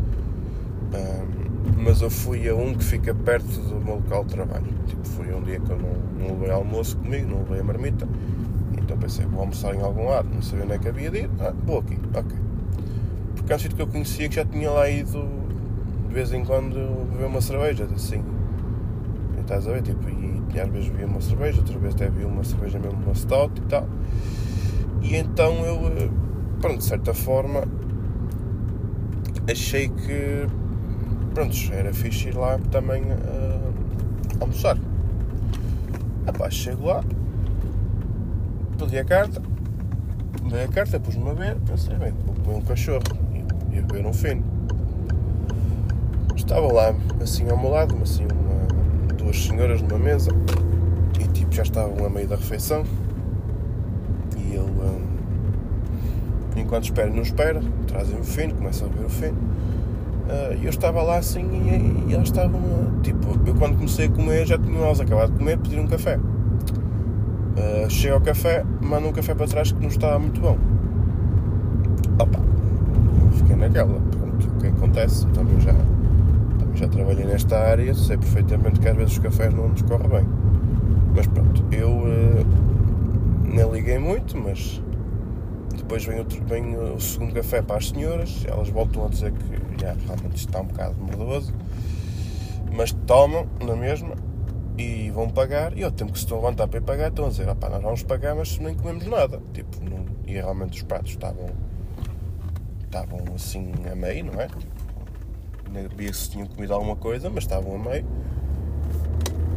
Um, 0.93 1.43
mas 1.83 2.01
eu 2.01 2.09
fui 2.09 2.47
a 2.47 2.55
um 2.55 2.73
que 2.73 2.83
fica 2.83 3.13
perto 3.13 3.45
do 3.45 3.79
meu 3.83 3.95
local 3.95 4.23
de 4.25 4.33
trabalho. 4.33 4.67
Tipo, 4.87 5.07
fui 5.07 5.33
um 5.33 5.41
dia 5.41 5.59
que 5.59 5.69
eu 5.69 5.77
não, 5.77 5.93
não 6.19 6.33
levei 6.35 6.51
almoço 6.51 6.97
comigo, 6.97 7.29
não 7.29 7.39
levei 7.39 7.59
a 7.59 7.63
marmita. 7.63 8.07
Então 8.77 8.97
pensei, 8.97 9.25
vou 9.25 9.41
almoçar 9.41 9.75
em 9.75 9.81
algum 9.81 10.09
lado, 10.09 10.27
não 10.33 10.41
sabia 10.41 10.65
onde 10.65 10.73
é 10.73 10.77
que 10.79 10.87
havia 10.87 11.11
de 11.11 11.17
ir. 11.19 11.29
Ah, 11.39 11.53
vou 11.65 11.79
aqui, 11.79 11.97
ok. 12.13 12.37
Porque 13.35 13.53
é 13.53 13.55
um 13.55 13.59
sítio 13.59 13.75
que 13.75 13.81
eu 13.81 13.87
conhecia 13.87 14.29
que 14.29 14.35
já 14.35 14.45
tinha 14.45 14.71
lá 14.71 14.89
ido 14.89 15.42
de 16.13 16.19
vez 16.19 16.31
em 16.31 16.45
quando 16.45 17.09
beber 17.09 17.25
uma 17.25 17.41
cerveja, 17.41 17.87
assim. 17.95 18.23
E 19.35 19.41
estás 19.41 19.67
a 19.67 19.71
ver? 19.71 19.81
Tipo, 19.81 20.07
e 20.53 20.59
às 20.59 20.69
vezes 20.69 20.89
bebia 20.89 21.07
uma 21.07 21.19
cerveja, 21.19 21.57
outras 21.57 21.81
vezes 21.81 21.95
até 21.95 22.05
bebia 22.05 22.27
uma 22.27 22.43
cerveja 22.43 22.77
mesmo, 22.77 22.99
uma 23.03 23.15
stout 23.15 23.59
e 23.59 23.65
tal. 23.65 23.87
E 25.01 25.15
então 25.15 25.65
eu, 25.65 25.87
eh, 25.87 26.09
pronto, 26.61 26.77
de 26.77 26.83
certa 26.83 27.15
forma, 27.15 27.63
achei 29.51 29.89
que, 29.89 30.45
pronto, 31.33 31.55
era 31.71 31.91
fixe 31.91 32.29
ir 32.29 32.37
lá 32.37 32.59
também 32.69 33.01
uh, 33.01 33.73
almoçar. 34.39 34.77
Epá, 36.27 36.47
chego 36.51 36.85
lá, 36.85 37.03
pedi 38.77 38.99
a 38.99 39.03
carta, 39.03 39.41
dei 40.47 40.63
a 40.63 40.67
carta, 40.67 40.99
pus-me 40.99 41.27
a 41.31 41.33
ver, 41.33 41.57
pensei, 41.65 41.95
bem, 41.95 42.13
vou 42.23 42.35
comer 42.35 42.57
um 42.57 42.61
cachorro 42.61 43.01
e 43.71 43.81
beber 43.81 44.05
um 44.05 44.13
fino. 44.13 44.52
Estava 46.43 46.71
lá, 46.73 46.93
assim 47.21 47.49
ao 47.49 47.57
meu 47.57 47.71
lado, 47.71 47.97
assim, 48.03 48.25
uma, 48.25 49.13
duas 49.15 49.41
senhoras 49.45 49.81
numa 49.81 49.97
mesa 49.97 50.29
e 51.17 51.25
tipo 51.29 51.53
já 51.53 51.63
estavam 51.63 52.05
a 52.05 52.09
meio 52.09 52.27
da 52.27 52.35
refeição 52.35 52.83
e 54.37 54.53
ele, 54.53 54.59
hum, 54.59 55.01
enquanto 56.57 56.83
espera, 56.83 57.09
não 57.09 57.21
espera, 57.21 57.61
trazem 57.87 58.19
o 58.19 58.23
fino, 58.25 58.53
começam 58.55 58.87
a 58.87 58.89
beber 58.89 59.05
o 59.05 59.09
fino. 59.09 59.37
Uh, 59.37 60.53
e 60.61 60.65
eu 60.65 60.69
estava 60.69 61.01
lá 61.01 61.17
assim 61.17 61.45
e, 61.45 62.11
e 62.11 62.13
elas 62.13 62.27
estavam, 62.27 62.61
tipo, 63.01 63.39
eu 63.47 63.55
quando 63.55 63.77
comecei 63.77 64.07
a 64.07 64.09
comer 64.09 64.45
já 64.45 64.57
tinham 64.57 64.83
elas 64.83 64.99
acabado 64.99 65.31
de 65.31 65.37
comer, 65.37 65.57
pediram 65.57 65.83
um 65.83 65.87
café. 65.87 66.17
Uh, 66.17 67.89
chego 67.89 68.15
ao 68.15 68.21
café, 68.21 68.65
mando 68.81 69.07
um 69.07 69.13
café 69.13 69.33
para 69.33 69.47
trás 69.47 69.71
que 69.71 69.79
não 69.79 69.87
estava 69.87 70.19
muito 70.19 70.41
bom. 70.41 70.57
Opa, 72.19 72.39
fiquei 73.37 73.55
naquela. 73.55 73.99
Pronto, 74.11 74.47
o 74.47 74.59
que 74.59 74.67
acontece? 74.67 75.25
Também 75.27 75.59
já, 75.61 75.73
já 76.83 76.89
trabalhei 76.89 77.25
nesta 77.25 77.57
área, 77.57 77.93
sei 77.93 78.17
perfeitamente 78.17 78.79
que 78.79 78.89
às 78.89 78.95
vezes 78.95 79.13
os 79.13 79.19
cafés 79.19 79.53
não 79.53 79.69
nos 79.69 79.81
correm 79.83 80.09
bem. 80.09 80.25
Mas 81.15 81.27
pronto, 81.27 81.63
eu 81.71 81.89
uh, 81.89 82.45
nem 83.45 83.71
liguei 83.71 83.97
muito, 83.97 84.37
mas 84.37 84.81
depois 85.77 86.03
vem, 86.05 86.19
outro, 86.19 86.43
vem 86.45 86.75
o 86.75 86.99
segundo 86.99 87.33
café 87.33 87.61
para 87.61 87.77
as 87.77 87.89
senhoras, 87.89 88.43
elas 88.45 88.69
voltam 88.69 89.05
a 89.05 89.09
dizer 89.09 89.31
que 89.31 89.81
já, 89.81 89.93
realmente 89.93 90.35
está 90.35 90.59
um 90.59 90.65
bocado 90.65 90.95
mordoso, 90.99 91.53
mas 92.75 92.91
tomam 92.91 93.47
na 93.65 93.75
mesma 93.75 94.15
e 94.77 95.09
vão 95.11 95.29
pagar, 95.29 95.77
e 95.77 95.83
ao 95.83 95.91
tempo 95.91 96.11
que 96.11 96.17
se 96.17 96.25
estão 96.25 96.37
a 96.39 96.41
levantar 96.41 96.67
para 96.67 96.79
ir 96.79 96.83
pagar, 96.83 97.09
estão 97.09 97.25
a 97.25 97.29
dizer, 97.29 97.47
ah, 97.47 97.55
pá, 97.55 97.69
nós 97.69 97.81
vamos 97.81 98.03
pagar, 98.03 98.35
mas 98.35 98.57
nem 98.57 98.75
comemos 98.75 99.05
nada. 99.05 99.39
Tipo, 99.53 99.77
não, 99.83 100.03
e 100.27 100.33
realmente 100.33 100.79
os 100.79 100.83
pratos 100.83 101.11
estavam, 101.11 101.49
estavam 102.83 103.19
assim 103.35 103.71
a 103.89 103.95
meio, 103.95 104.25
não 104.25 104.41
é? 104.41 104.47
Tipo, 104.47 104.82
via 105.95 106.13
se 106.13 106.29
tinham 106.29 106.47
comido 106.47 106.73
alguma 106.73 106.95
coisa, 106.95 107.29
mas 107.29 107.43
estavam 107.43 107.75
a 107.75 107.79
meio. 107.79 108.05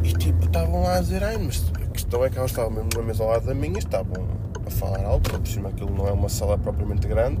E 0.03 0.13
tipo, 0.13 0.45
estavam 0.45 0.83
lá 0.83 0.97
a 0.97 1.01
dizer, 1.01 1.23
ai, 1.23 1.37
mas 1.37 1.71
a 1.75 1.87
questão 1.87 2.23
é 2.23 2.29
que 2.29 2.37
elas 2.37 2.51
estavam 2.51 2.71
mesmo 2.71 2.89
na 2.95 3.03
mesa 3.03 3.23
ao 3.23 3.29
lado 3.29 3.45
da 3.45 3.53
minha 3.53 3.79
estavam 3.79 4.27
a 4.65 4.69
falar 4.69 5.03
alto, 5.05 5.39
por 5.39 5.47
cima 5.47 5.69
aquilo 5.69 5.93
não 5.93 6.07
é 6.07 6.11
uma 6.11 6.29
sala 6.29 6.57
propriamente 6.57 7.07
grande. 7.07 7.39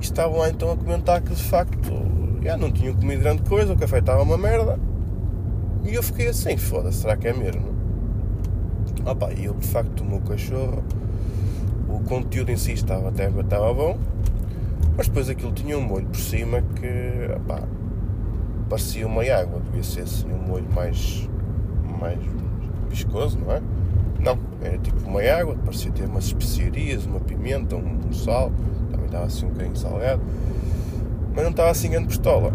E 0.00 0.02
estavam 0.02 0.38
lá 0.38 0.48
então 0.48 0.70
a 0.72 0.76
comentar 0.76 1.20
que 1.20 1.34
de 1.34 1.42
facto 1.42 1.92
já 2.42 2.56
não 2.56 2.70
tinham 2.70 2.94
comido 2.94 3.20
grande 3.20 3.42
coisa, 3.42 3.72
o 3.72 3.76
café 3.76 3.98
estava 3.98 4.22
uma 4.22 4.38
merda. 4.38 4.78
E 5.84 5.94
eu 5.94 6.02
fiquei 6.02 6.28
assim, 6.28 6.56
foda-se, 6.56 6.98
será 6.98 7.16
que 7.16 7.28
é 7.28 7.32
mesmo? 7.32 7.64
Opa, 9.04 9.32
e 9.32 9.44
eu 9.44 9.54
de 9.54 9.66
facto 9.66 10.00
o 10.00 10.04
meu 10.04 10.20
cachorro, 10.20 10.82
o 11.88 12.00
conteúdo 12.00 12.50
em 12.50 12.56
si 12.56 12.72
estava 12.72 13.08
até 13.08 13.28
estava 13.28 13.72
bom, 13.72 13.98
mas 14.96 15.08
depois 15.08 15.28
aquilo 15.28 15.52
tinha 15.52 15.78
um 15.78 15.82
molho 15.82 16.06
por 16.06 16.18
cima 16.18 16.62
que 16.74 17.32
opa, 17.36 17.62
parecia 18.68 19.06
uma 19.06 19.22
água, 19.22 19.60
devia 19.60 19.82
ser 19.82 20.02
assim 20.02 20.26
um 20.32 20.38
molho 20.38 20.66
mais, 20.74 21.28
mais 22.00 22.18
viscoso, 22.88 23.38
não 23.38 23.52
é? 23.52 23.62
Não, 24.20 24.38
era 24.60 24.76
tipo 24.78 25.08
uma 25.08 25.22
água, 25.22 25.56
parecia 25.64 25.92
ter 25.92 26.06
umas 26.06 26.24
especiarias, 26.24 27.06
uma 27.06 27.20
pimenta, 27.20 27.76
um, 27.76 28.00
um 28.08 28.12
sal, 28.12 28.52
também 28.90 29.06
estava 29.06 29.26
assim 29.26 29.46
um 29.46 29.50
bocadinho 29.50 29.76
salgado, 29.76 30.22
mas 31.34 31.44
não 31.44 31.50
estava 31.50 31.70
assim 31.70 31.90
grande 31.90 32.08
pistola. 32.08 32.52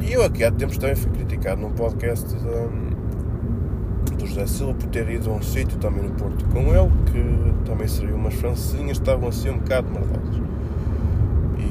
E 0.00 0.12
eu 0.12 0.22
aqui 0.22 0.44
há 0.44 0.52
tempos 0.52 0.78
também 0.78 0.94
fui 0.94 1.10
criticado 1.10 1.60
num 1.60 1.72
podcast 1.72 2.28
de, 2.28 4.14
do 4.16 4.26
José 4.26 4.46
Silva 4.46 4.74
por 4.74 4.88
ter 4.88 5.08
ido 5.08 5.30
a 5.30 5.34
um 5.34 5.42
sítio 5.42 5.78
também 5.78 6.04
no 6.04 6.10
Porto 6.12 6.44
com 6.46 6.60
ele, 6.60 6.90
que 7.06 7.64
também 7.68 7.88
serviu 7.88 8.16
umas 8.16 8.34
francesinhas, 8.34 8.98
estavam 8.98 9.28
assim 9.28 9.50
um 9.50 9.58
bocado 9.58 9.90
merdosas. 9.90 10.53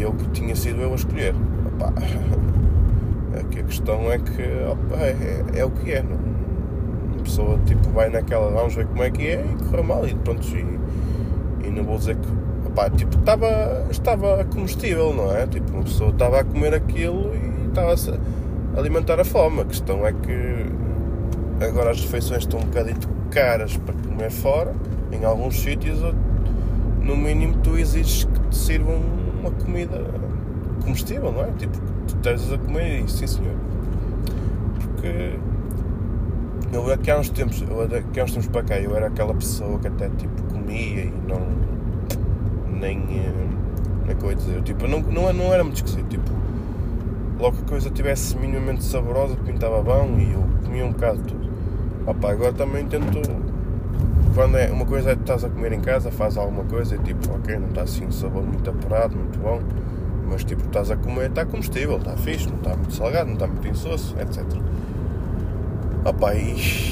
Eu 0.04 0.12
que 0.12 0.28
tinha 0.32 0.54
sido 0.54 0.82
eu 0.82 0.92
a 0.92 0.96
escolher. 0.96 1.34
Opa, 1.66 1.94
aqui 3.40 3.60
a 3.60 3.64
questão 3.64 4.12
é 4.12 4.18
que 4.18 4.42
opa, 4.70 4.98
é, 4.98 5.44
é, 5.56 5.66
o 5.66 5.72
que 5.72 5.94
é, 5.94 6.04
não, 6.04 7.24
pessoa 7.24 7.58
tipo 7.66 7.90
vai 7.92 8.10
naquela, 8.10 8.52
vamos 8.52 8.76
ver 8.76 8.86
como 8.86 9.02
é 9.02 9.10
que 9.10 9.28
é 9.28 9.46
e 9.46 9.64
correu 9.64 9.84
mal 9.84 10.06
e 10.06 10.14
pronto, 10.14 10.46
e, 10.56 10.80
e 11.66 11.72
não 11.72 11.86
vou 11.86 11.98
dizer 11.98 12.18
que 12.18 12.28
opá, 12.68 12.90
tipo, 12.90 13.18
estava, 13.18 13.88
estava 13.90 14.44
comestível, 14.46 15.14
não 15.14 15.34
é? 15.34 15.48
Tipo, 15.48 15.72
uma 15.72 15.84
pessoa 15.84 16.10
estava 16.10 16.42
a 16.42 16.44
comer 16.44 16.74
aquilo 16.74 17.32
e 17.34 17.68
estava-se 17.70 18.12
a 18.12 18.80
alimentar 18.80 19.20
a 19.22 19.24
fome. 19.24 19.62
A 19.62 19.66
questão 19.66 20.06
é 20.06 20.12
que 20.12 20.66
agora 21.66 21.92
as 21.92 22.02
refeições 22.02 22.44
estão 22.44 22.60
um 22.60 22.66
bocadinho 22.66 22.98
caras 23.32 23.78
para 23.78 23.96
comer 23.96 24.30
fora, 24.30 24.74
em 25.12 25.24
alguns 25.24 25.60
sítios, 25.60 26.00
no 27.02 27.16
mínimo 27.16 27.58
tu 27.64 27.78
exiges 27.78 28.26
que 28.26 28.40
te 28.50 28.56
sirvam 28.56 29.23
uma 29.44 29.52
comida 29.52 30.06
comestível, 30.84 31.32
não 31.32 31.42
é? 31.42 31.52
Tipo, 31.58 31.78
tu 32.08 32.16
estejas 32.16 32.52
a 32.54 32.58
comer 32.58 33.02
isso, 33.02 33.18
sim 33.18 33.28
senhor. 33.28 33.56
Porque 34.80 35.38
eu 36.72 36.92
aqui 36.92 37.12
há 37.12 37.20
uns 37.20 37.30
tempos, 37.30 37.62
eu, 37.62 37.82
aqui 37.82 38.20
há 38.20 38.24
uns 38.24 38.32
tempos 38.32 38.48
para 38.48 38.64
cá, 38.64 38.80
eu 38.80 38.96
era 38.96 39.08
aquela 39.08 39.34
pessoa 39.34 39.78
que 39.80 39.88
até 39.88 40.10
tipo 40.10 40.42
comia 40.44 41.06
e 41.06 41.14
não 41.28 41.42
nem 42.80 43.00
como 43.00 44.12
é 44.12 44.16
que 44.16 44.24
eu 44.24 44.30
ia 44.30 44.36
dizer, 44.36 44.62
tipo, 44.64 44.88
não, 44.88 45.00
não, 45.00 45.32
não 45.32 45.54
era 45.54 45.64
muito 45.64 45.78
esquisito, 45.78 46.08
tipo, 46.10 46.30
logo 47.40 47.56
que 47.58 47.64
a 47.64 47.68
coisa 47.68 47.90
tivesse 47.90 48.38
minimamente 48.38 48.84
saborosa, 48.84 49.36
pintava 49.46 49.82
bom 49.82 50.18
e 50.18 50.34
eu 50.34 50.44
comia 50.66 50.86
um 50.86 50.92
bocado 50.92 51.20
de 51.20 51.24
tudo. 51.26 51.50
Opa, 52.06 52.32
agora 52.32 52.52
também 52.52 52.86
tento 52.86 53.22
quando 54.34 54.58
é 54.58 54.72
uma 54.72 54.86
coisa 54.86 55.12
é 55.12 55.16
que 55.16 55.22
estás 55.22 55.44
a 55.44 55.50
comer 55.50 55.74
em 55.74 55.82
casa, 55.82 56.12
faz 56.12 56.38
alguma 56.38 56.64
coisa 56.64 56.96
e 56.96 57.00
tipo, 57.00 57.34
ok, 57.34 57.58
não 57.58 57.70
está 57.70 57.84
assim 57.84 58.06
um 58.06 58.12
sabor 58.12 58.44
muito 58.44 58.70
apurado, 58.70 59.16
muito 59.16 59.40
bom, 59.40 59.62
mas 60.30 60.44
tipo, 60.44 60.66
estás 60.66 60.90
a 60.90 60.98
comer, 60.98 61.30
está 61.30 61.46
comestível, 61.46 61.98
está 61.98 62.18
fixe, 62.18 62.50
não 62.50 62.58
está 62.58 62.76
muito 62.76 62.94
salgado, 62.94 63.28
não 63.28 63.34
está 63.34 63.48
muito 63.48 63.68
insosso, 63.68 64.16
etc. 64.20 64.44
Opa, 66.06 66.34
e, 66.34 66.52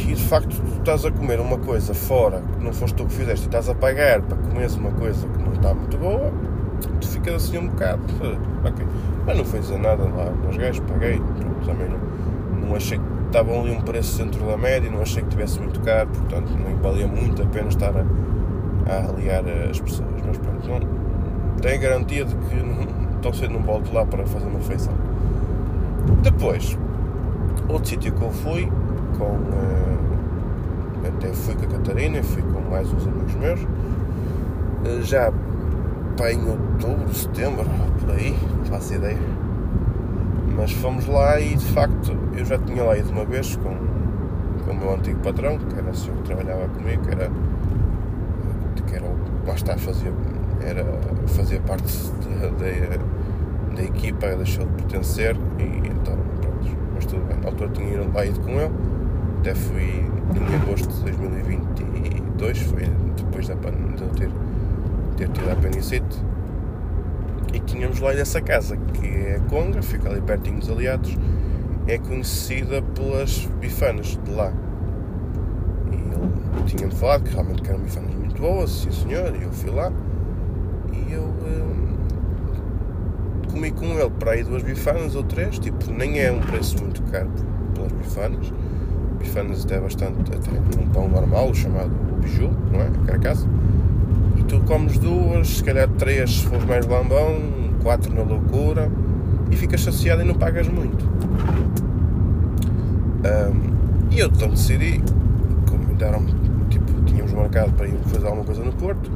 e, 0.10 0.16
de 0.16 0.24
facto 0.24 0.56
tu 0.56 0.80
estás 0.80 1.04
a 1.04 1.12
comer 1.12 1.40
uma 1.40 1.58
coisa 1.58 1.94
fora 1.94 2.42
que 2.54 2.64
não 2.64 2.72
foste 2.72 2.96
tu 2.96 3.06
que 3.06 3.14
fizeste 3.14 3.46
e 3.46 3.48
estás 3.48 3.68
a 3.68 3.76
pagar 3.76 4.22
para 4.22 4.38
comeres 4.38 4.76
uma 4.76 4.92
coisa 4.92 5.28
que 5.28 5.44
não 5.44 5.52
está 5.52 5.74
muito 5.74 5.98
boa, 5.98 6.32
tu 7.00 7.08
ficas 7.08 7.36
assim 7.36 7.58
um 7.58 7.68
bocado. 7.68 8.02
Ok. 8.64 8.86
Mas 9.26 9.38
não 9.38 9.44
foi 9.44 9.60
dizer 9.60 9.80
nada 9.80 10.04
lá 10.04 10.30
nos 10.46 10.56
gajos, 10.56 10.84
paguei, 10.88 11.20
também 11.66 11.90
não, 11.90 12.68
não 12.68 12.76
achei 12.76 13.00
que 13.00 13.21
estavam 13.32 13.62
ali 13.62 13.72
um 13.72 13.82
preço 13.82 14.18
dentro 14.18 14.46
da 14.46 14.58
média, 14.58 14.92
não 14.92 15.02
achei 15.02 15.24
que 15.24 15.30
tivesse 15.30 15.60
muito 15.60 15.80
caro, 15.80 16.10
portanto 16.10 16.52
nem 16.54 16.76
valia 16.76 17.08
muito 17.08 17.42
a 17.42 17.46
pena 17.46 17.70
estar 17.70 17.94
a, 17.96 18.04
a 18.92 19.10
aliar 19.10 19.44
as 19.70 19.80
pessoas. 19.80 20.10
Mas 20.28 20.38
pronto, 20.38 20.68
não, 20.68 21.58
tenho 21.62 21.82
garantia 21.82 22.26
de 22.26 22.36
que 22.36 22.56
não, 22.56 22.86
tão 23.22 23.34
cedo 23.34 23.54
não 23.54 23.62
volto 23.62 23.94
lá 23.94 24.06
para 24.06 24.26
fazer 24.26 24.46
uma 24.46 24.60
refeição. 24.60 24.94
Depois, 26.22 26.78
outro 27.70 27.90
sítio 27.90 28.12
que 28.12 28.22
eu 28.22 28.32
fui 28.32 28.70
com. 29.18 29.26
Uh, 29.26 30.02
até 31.08 31.30
fui 31.30 31.56
com 31.56 31.66
a 31.66 31.68
Catarina, 31.68 32.22
fui 32.22 32.42
com 32.42 32.60
mais 32.70 32.92
uns 32.92 33.08
amigos 33.08 33.34
meus. 33.36 33.62
Uh, 33.62 35.02
já 35.04 35.32
em 36.30 36.50
outubro, 36.50 37.14
setembro, 37.14 37.66
por 38.00 38.12
aí, 38.12 38.38
não 38.58 38.66
faço 38.66 38.94
ideia. 38.94 39.18
Mas 40.62 40.74
fomos 40.74 41.08
lá 41.08 41.40
e 41.40 41.56
de 41.56 41.66
facto 41.66 42.16
eu 42.38 42.46
já 42.46 42.56
tinha 42.60 42.84
lá 42.84 42.96
ido 42.96 43.10
uma 43.10 43.26
vez 43.26 43.56
com, 43.56 43.76
com 44.64 44.72
o 44.72 44.76
meu 44.76 44.94
antigo 44.94 45.20
patrão, 45.22 45.58
que 45.58 45.76
era 45.76 45.90
o 45.90 45.96
senhor 45.96 46.16
que 46.18 46.24
trabalhava 46.24 46.68
comigo, 46.68 47.02
que 47.02 47.12
era. 47.12 47.32
que 48.86 48.96
era 48.96 49.08
lá 49.48 49.56
está, 49.56 49.76
fazia, 49.76 50.14
era, 50.62 50.86
fazia 51.30 51.60
parte 51.62 51.92
da, 52.40 53.76
da 53.76 53.84
equipa, 53.84 54.28
deixou 54.36 54.68
de 54.68 54.74
pertencer 54.74 55.36
e 55.58 55.88
então 55.88 56.16
pronto, 56.40 56.78
mas 56.94 57.06
tudo 57.08 57.28
bem. 57.28 57.38
Na 57.40 57.48
altura 57.48 57.70
tinha 57.72 57.94
ido 57.96 58.14
lá 58.14 58.24
ido 58.24 58.40
com 58.42 58.52
ele 58.52 58.72
até 59.40 59.56
fui 59.56 60.06
em 60.36 60.56
agosto 60.62 60.94
de 60.94 61.02
2022, 61.02 62.58
foi 62.60 62.84
depois 63.18 63.48
da, 63.48 63.56
de 63.56 64.04
eu 64.04 64.10
ter, 64.10 64.30
ter 65.18 65.28
tido 65.30 65.50
a 65.50 65.54
apendicite. 65.54 66.31
E 67.54 67.60
tínhamos 67.60 68.00
lá 68.00 68.14
essa 68.14 68.42
casa, 68.42 68.78
que 68.78 69.08
é 69.08 69.36
a 69.36 69.50
Conga, 69.50 69.82
fica 69.82 70.10
ali 70.10 70.22
pertinho 70.22 70.60
dos 70.60 70.70
aliados, 70.70 71.18
é 71.88 71.98
conhecida 71.98 72.82
pelas 72.82 73.46
bifanas 73.60 74.18
de 74.24 74.32
lá. 74.32 74.54
E 75.92 75.96
ele 75.96 76.66
tinha-me 76.66 76.94
falado 76.94 77.24
que 77.24 77.34
realmente 77.34 77.70
eram 77.70 77.80
bifanas 77.80 78.16
muito 78.16 78.42
boas, 78.42 78.70
sim 78.72 78.92
senhor, 78.92 79.36
e 79.36 79.44
eu 79.44 79.52
fui 79.52 79.70
lá 79.70 79.92
e 80.94 81.14
eu 81.14 81.24
hum, 81.24 81.96
comi 83.52 83.72
com 83.72 83.86
ele 83.86 84.10
para 84.20 84.32
aí 84.32 84.44
duas 84.44 84.64
bifanas 84.64 85.16
ou 85.16 85.24
três, 85.24 85.60
tipo, 85.60 85.92
nem 85.92 86.20
é 86.20 86.32
um 86.32 86.40
preço 86.40 86.82
muito 86.82 87.02
caro 87.04 87.30
pelas 87.74 87.92
bifanas 87.92 88.52
bifanas 89.22 89.66
até 89.66 89.80
bastante, 89.80 90.34
até 90.34 90.52
um 90.82 90.88
pão 90.90 91.08
normal, 91.08 91.54
chamado 91.54 91.92
biju, 92.20 92.52
não 92.72 92.82
é? 92.82 92.90
Carcaça. 93.06 93.48
Tu 94.52 94.60
comes 94.68 94.98
duas, 94.98 95.48
se 95.48 95.64
calhar 95.64 95.88
três 95.98 96.30
se 96.30 96.46
fores 96.46 96.66
mais 96.66 96.86
lambão, 96.86 97.40
quatro 97.82 98.14
na 98.14 98.22
loucura, 98.22 98.92
e 99.50 99.56
ficas 99.56 99.80
saciado 99.80 100.24
e 100.24 100.26
não 100.26 100.36
pagas 100.36 100.68
muito. 100.68 101.06
Um, 103.24 104.12
e 104.12 104.20
eu 104.20 104.28
então 104.28 104.50
decidi, 104.50 105.02
convidaram 105.70 106.26
tipo, 106.70 107.02
tínhamos 107.06 107.32
marcado 107.32 107.72
para 107.72 107.88
ir 107.88 107.98
fazer 108.08 108.26
alguma 108.26 108.44
coisa 108.44 108.62
no 108.62 108.74
Porto, 108.74 109.10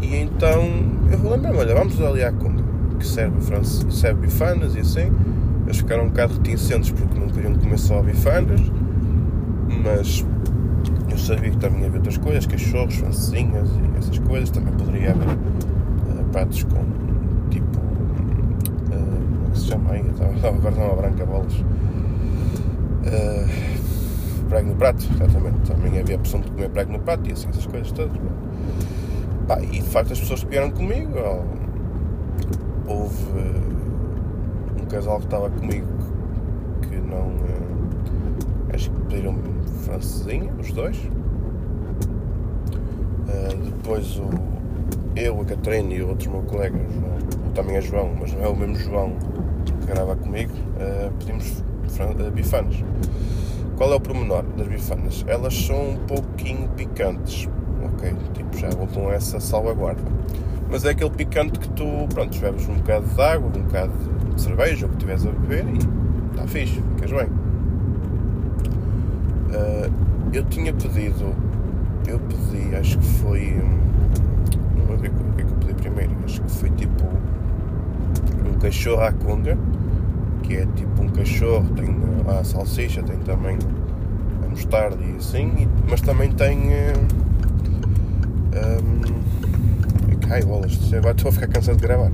e 0.00 0.16
então 0.16 0.62
eu 1.12 1.18
mesmo, 1.18 1.58
olha, 1.58 1.74
vamos 1.74 2.00
ali 2.00 2.24
à 2.24 2.32
Conga, 2.32 2.64
que 2.98 3.06
serve, 3.06 3.36
serve 3.90 4.22
bifanas 4.22 4.74
e 4.74 4.78
assim. 4.78 5.12
Eles 5.66 5.76
ficaram 5.76 6.04
um 6.04 6.08
bocado 6.08 6.32
reticentes 6.32 6.90
porque 6.90 7.20
não 7.20 7.28
queriam 7.28 7.54
comer 7.56 7.78
só 7.78 8.00
bifanas 8.00 8.62
mas 9.82 10.24
sabia 11.20 11.50
que 11.50 11.56
também 11.58 11.84
havia 11.84 11.98
outras 11.98 12.18
coisas, 12.18 12.46
cachorros, 12.46 12.96
francesinhas 12.96 13.68
e 13.70 13.98
essas 13.98 14.18
coisas, 14.18 14.50
também 14.50 14.72
poderia 14.74 15.10
haver 15.10 15.28
uh, 15.28 16.24
pratos 16.32 16.62
com 16.64 16.84
tipo. 17.50 17.78
Uh, 17.78 18.90
como 18.90 19.46
é 19.46 19.50
que 19.52 19.58
se 19.58 19.66
chama 19.66 19.92
aí? 19.92 20.02
Não 20.02 20.12
a 20.92 20.96
branca 20.96 21.26
bolas. 21.26 21.54
Uh, 23.04 23.48
prego 24.48 24.68
no 24.68 24.74
prato, 24.76 25.08
exatamente. 25.14 25.70
Também 25.70 25.98
havia 25.98 26.16
a 26.16 26.18
opção 26.18 26.40
de 26.40 26.50
comer 26.50 26.70
prego 26.70 26.92
no 26.92 26.98
prato 26.98 27.28
e 27.28 27.32
assim, 27.32 27.48
essas 27.48 27.66
coisas 27.66 27.92
todas. 27.92 28.16
Pá, 29.46 29.60
e 29.60 29.66
de 29.66 29.82
facto 29.82 30.12
as 30.12 30.20
pessoas 30.20 30.44
que 30.44 30.50
vieram 30.50 30.70
comigo, 30.70 31.12
houve 32.86 33.24
um 34.80 34.84
casal 34.86 35.18
que 35.18 35.24
estava 35.24 35.50
comigo 35.50 35.86
que 36.82 36.96
não. 36.96 37.32
acho 38.72 38.90
que 38.90 39.00
pediram 39.02 39.34
francesinha, 39.80 40.52
os 40.58 40.72
dois. 40.72 40.96
Uh, 43.26 43.56
depois 43.64 44.16
o, 44.16 44.28
eu, 45.16 45.40
a 45.40 45.44
Catarina 45.44 45.92
e 45.94 46.02
outros 46.02 46.28
meu 46.28 46.42
colega, 46.42 46.78
João, 46.78 47.18
também 47.54 47.76
é 47.76 47.80
João, 47.80 48.10
mas 48.18 48.32
não 48.32 48.44
é 48.44 48.48
o 48.48 48.56
mesmo 48.56 48.76
João 48.76 49.12
que 49.64 49.86
grava 49.86 50.16
comigo, 50.16 50.52
uh, 50.52 51.12
pedimos 51.18 51.58
uh, 51.60 52.30
bifanas. 52.30 52.76
Qual 53.76 53.92
é 53.92 53.96
o 53.96 54.00
pormenor 54.00 54.42
das 54.56 54.68
bifanas? 54.68 55.24
Elas 55.26 55.54
são 55.54 55.92
um 55.92 55.96
pouquinho 56.06 56.68
picantes, 56.76 57.48
ok? 57.82 58.14
Tipo, 58.34 58.58
já 58.58 58.68
vão 58.70 58.86
com 58.86 59.10
essa 59.10 59.40
salvaguarda. 59.40 60.02
Mas 60.70 60.84
é 60.84 60.90
aquele 60.90 61.10
picante 61.10 61.58
que 61.58 61.68
tu, 61.70 62.06
pronto, 62.14 62.38
bebes 62.38 62.68
um 62.68 62.74
bocado 62.74 63.06
de 63.06 63.20
água, 63.20 63.48
um 63.48 63.62
bocado 63.62 63.92
de 64.34 64.40
cerveja, 64.40 64.86
o 64.86 64.88
que 64.90 64.94
estiveres 64.96 65.26
a 65.26 65.30
beber 65.30 65.64
e 65.66 65.78
está 66.30 66.46
fixe, 66.46 66.80
ficas 66.96 67.10
bem. 67.10 67.39
Uh, 69.50 69.90
eu 70.32 70.44
tinha 70.44 70.72
pedido, 70.72 71.34
eu 72.06 72.20
pedi, 72.20 72.74
acho 72.76 72.98
que 72.98 73.04
foi. 73.04 73.60
Não 74.76 74.86
vou 74.86 74.96
ver 74.96 75.10
o 75.10 75.34
que 75.34 75.42
é 75.42 75.44
que 75.44 75.50
eu 75.50 75.56
pedi 75.56 75.74
primeiro, 75.74 76.12
acho 76.24 76.40
que 76.40 76.50
foi 76.50 76.70
tipo 76.70 77.04
um 78.48 78.58
cachorro 78.60 79.02
à 79.02 79.12
conga, 79.12 79.58
que 80.42 80.56
é 80.56 80.66
tipo 80.76 81.02
um 81.02 81.08
cachorro, 81.08 81.68
tem 81.74 81.96
lá 82.24 82.40
a 82.40 82.44
salsicha, 82.44 83.02
tem 83.02 83.18
também 83.18 83.58
a 84.44 84.48
mostarda 84.48 85.02
e 85.04 85.16
assim, 85.16 85.68
mas 85.88 86.00
também 86.00 86.30
tem. 86.30 86.58
Uh, 86.68 87.20
um, 88.84 90.30
ai 90.30 90.42
bolas, 90.44 90.78
agora 90.94 91.14
estou 91.16 91.28
a 91.28 91.32
ficar 91.32 91.48
cansado 91.48 91.76
de 91.76 91.82
gravar. 91.82 92.12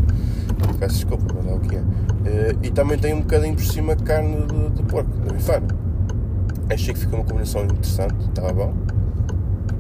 Peço 0.79 0.95
desculpa, 0.95 1.35
mas 1.35 1.47
é 1.47 1.55
o 1.55 1.61
que 1.61 1.77
é. 1.77 1.81
Uh, 1.81 2.59
e 2.63 2.71
também 2.71 2.99
tem 2.99 3.13
um 3.13 3.21
bocadinho 3.21 3.55
por 3.55 3.65
cima 3.65 3.95
carne 3.95 4.47
de, 4.47 4.71
de 4.71 4.83
porco, 4.85 5.11
de 5.27 5.35
bifana. 5.35 5.86
Achei 6.69 6.93
que 6.93 7.01
ficou 7.01 7.21
uma 7.21 7.25
combinação 7.25 7.65
interessante, 7.65 8.17
estava 8.29 8.53
bom. 8.53 8.75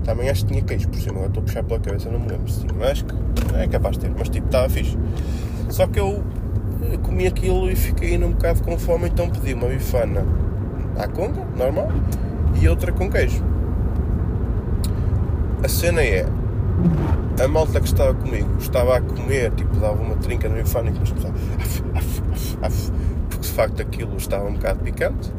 Também 0.05 0.31
acho 0.31 0.43
que 0.43 0.53
tinha 0.53 0.63
queijo 0.63 0.89
por 0.89 1.01
cima, 1.01 1.13
agora 1.15 1.27
estou 1.29 1.43
a 1.43 1.47
puxar 1.47 1.63
pela 1.65 1.81
cabeça, 1.81 2.11
não 2.11 2.21
me 2.21 2.29
lembro 2.29 2.49
se 2.49 2.61
tinha. 2.61 2.73
Mas 2.79 2.91
acho 2.91 3.05
que 3.05 3.15
é 3.57 3.67
capaz 3.67 3.99
de 3.99 4.07
ter, 4.07 4.15
mas 4.17 4.29
tipo, 4.29 4.47
estava 4.47 4.69
fixe. 4.69 4.97
Só 5.69 5.87
que 5.89 5.99
eu 5.99 6.23
comi 7.03 7.27
aquilo 7.27 7.69
e 7.69 7.75
fiquei 7.75 8.17
um 8.23 8.31
bocado 8.31 8.63
com 8.63 8.79
fome, 8.79 9.09
então 9.09 9.29
pedi 9.29 9.55
uma 9.55 9.67
bifana 9.67 10.25
à 10.97 11.09
conga, 11.09 11.45
normal, 11.57 11.89
e 12.61 12.69
outra 12.69 12.93
com 12.93 13.11
queijo. 13.11 13.43
A 15.65 15.69
cena 15.69 16.03
é, 16.03 16.25
a 17.43 17.49
malta 17.49 17.81
que 17.81 17.87
estava 17.87 18.15
comigo 18.15 18.49
estava 18.61 18.97
a 18.97 19.01
comer, 19.01 19.51
tipo, 19.53 19.75
dava 19.77 20.01
uma 20.01 20.15
trinca 20.17 20.49
na 20.49 20.57
bifana 20.57 20.91
e 20.91 20.93
começava 20.93 21.35
porque 23.29 23.41
de 23.41 23.49
facto 23.49 23.83
aquilo 23.83 24.17
estava 24.17 24.47
um 24.47 24.55
bocado 24.55 24.81
picante 24.81 25.33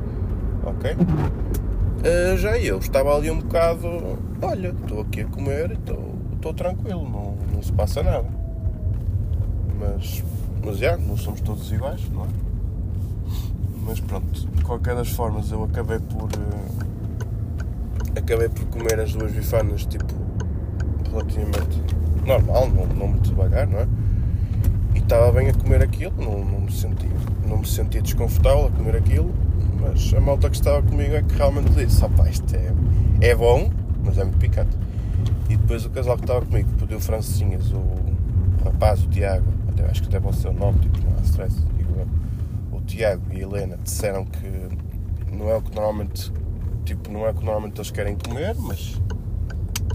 ok? 0.78 0.92
Uh, 0.94 2.38
já 2.38 2.58
eu 2.58 2.78
estava 2.78 3.16
ali 3.16 3.30
um 3.30 3.40
bocado, 3.40 3.88
olha, 4.42 4.70
estou 4.70 5.02
aqui 5.02 5.22
a 5.22 5.26
comer 5.26 5.72
e 5.72 6.34
estou 6.36 6.54
tranquilo, 6.54 7.04
não, 7.04 7.36
não 7.54 7.62
se 7.62 7.72
passa 7.74 8.04
nada. 8.04 8.28
Mas, 9.80 10.24
mas 10.64 10.78
já, 10.78 10.96
não 10.96 11.18
somos 11.18 11.42
todos 11.42 11.72
iguais, 11.72 12.08
não 12.10 12.26
é? 12.26 12.28
Mas 13.86 14.00
pronto, 14.00 14.48
de 14.48 14.64
qualquer 14.64 14.96
das 14.96 15.10
formas 15.10 15.52
eu 15.52 15.64
acabei 15.64 16.00
por. 16.00 16.24
Uh, 16.24 16.88
acabei 18.18 18.50
por 18.50 18.66
comer 18.66 19.00
as 19.00 19.14
duas 19.14 19.32
bifanas 19.32 19.86
tipo 19.86 20.14
relativamente 21.10 21.82
normal, 22.26 22.70
não, 22.70 22.86
não 22.88 23.08
muito 23.08 23.30
devagar, 23.30 23.68
não 23.68 23.80
é? 23.80 23.88
E 24.96 25.00
estava 25.00 25.32
bem 25.32 25.50
a 25.50 25.54
comer 25.54 25.82
aquilo, 25.82 26.14
não, 26.18 26.44
não, 26.44 26.62
me 26.62 26.72
sentia, 26.72 27.10
não 27.48 27.58
me 27.60 27.68
sentia 27.68 28.02
desconfortável 28.02 28.68
a 28.68 28.72
comer 28.72 28.98
aquilo, 28.98 29.34
mas 29.80 30.14
a 30.14 30.20
malta 30.20 30.50
que 30.50 30.56
estava 30.56 30.82
comigo 30.82 31.16
é 31.16 31.22
que 31.22 31.36
realmente 31.36 31.70
disse, 31.72 32.04
opá, 32.04 32.30
isto 32.30 32.56
é, 32.56 32.72
é 33.22 33.36
bom, 33.36 33.70
mas 34.04 34.18
é 34.18 34.24
muito 34.24 34.38
picante. 34.38 34.78
E 35.50 35.56
depois 35.56 35.86
o 35.86 35.90
casal 35.90 36.16
que 36.18 36.24
estava 36.24 36.46
comigo 36.46 36.70
pediu 36.78 37.00
francesinhas, 37.00 37.72
o, 37.72 37.84
rapaz, 38.64 39.04
o 39.04 39.08
Tiago, 39.08 39.46
até 39.70 39.86
acho 39.86 40.02
que 40.02 40.08
até 40.10 40.20
pode 40.20 40.38
ser 40.38 40.50
o 40.50 40.54
nome, 40.54 40.80
tipo, 40.80 40.98
não 41.00 41.18
há 41.18 41.22
stress, 41.22 41.56
digo 41.78 41.94
eu. 41.98 42.78
O 42.78 42.82
Tiago 42.82 43.24
e 43.32 43.38
a 43.38 43.40
Helena 43.42 43.78
disseram 43.84 44.26
que 44.26 44.48
não 45.32 45.50
é 45.50 45.56
o 45.56 45.62
que 45.62 45.74
normalmente, 45.74 46.32
tipo, 46.86 47.12
não 47.12 47.26
é 47.26 47.32
o 47.32 47.34
que 47.34 47.46
normalmente 47.46 47.78
eles 47.78 47.92
querem 47.92 48.16
comer, 48.16 48.56
mas 48.60 49.00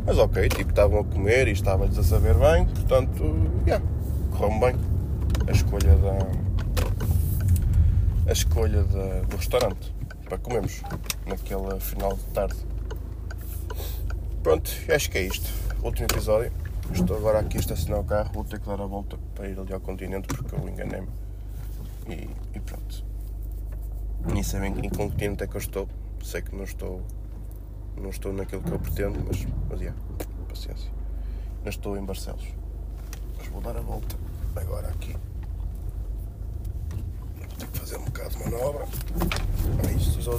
mas 0.04 0.18
ok, 0.18 0.48
tipo, 0.48 0.70
estavam 0.70 1.00
a 1.00 1.04
comer 1.04 1.46
e 1.48 1.52
estava-lhes 1.52 1.96
a 1.96 2.02
saber 2.02 2.34
bem, 2.34 2.64
portanto, 2.64 3.36
yeah, 3.66 3.84
correu 4.32 4.58
bem 4.58 4.74
a 5.46 5.52
escolha 5.52 5.96
da. 5.96 6.51
A 8.32 8.34
escolha 8.34 8.82
da, 8.84 9.20
do 9.28 9.36
restaurante 9.36 9.94
para 10.24 10.38
comermos 10.38 10.80
naquela 11.26 11.78
final 11.78 12.16
de 12.16 12.22
tarde. 12.32 12.56
Pronto, 14.42 14.70
acho 14.88 15.10
que 15.10 15.18
é 15.18 15.22
isto. 15.24 15.50
Último 15.82 16.06
episódio. 16.10 16.50
Estou 16.94 17.18
agora 17.18 17.40
aqui 17.40 17.58
a 17.58 17.60
estacionar 17.60 18.00
o 18.00 18.04
carro, 18.04 18.32
vou 18.32 18.44
ter 18.44 18.58
que 18.58 18.66
dar 18.66 18.80
a 18.80 18.86
volta 18.86 19.18
para 19.34 19.48
ir 19.48 19.60
ali 19.60 19.74
ao 19.74 19.80
continente 19.80 20.28
porque 20.28 20.54
eu 20.54 20.66
enganei-me. 20.66 21.08
E, 22.08 22.30
e, 22.56 22.60
pronto. 22.60 23.04
Nem 24.32 24.42
sei 24.42 24.60
bem 24.60 24.78
em 24.78 24.88
que 24.88 24.96
continente 24.96 25.44
é 25.44 25.46
que 25.46 25.54
eu 25.54 25.60
estou. 25.60 25.86
Sei 26.24 26.40
que 26.40 26.56
não 26.56 26.64
estou 26.64 27.02
não 27.98 28.08
estou 28.08 28.32
naquilo 28.32 28.62
que 28.62 28.72
eu 28.72 28.78
pretendo, 28.78 29.22
mas, 29.26 29.46
mas 29.68 29.78
yeah, 29.78 30.00
paciência. 30.48 30.90
Não 31.62 31.68
estou 31.68 31.98
em 31.98 32.04
Barcelos. 32.04 32.46
Mas 33.36 33.46
vou 33.48 33.60
dar 33.60 33.76
a 33.76 33.82
volta 33.82 34.16
agora 34.56 34.88
aqui. 34.88 35.14
Ter 37.62 37.68
que 37.68 37.78
fazer 37.78 37.96
um 37.96 38.04
bocado 38.04 38.30
de 38.30 38.38
manobra. 38.38 38.84
É 39.88 39.92
isto, 39.92 40.20
só 40.20 40.32
a 40.32 40.38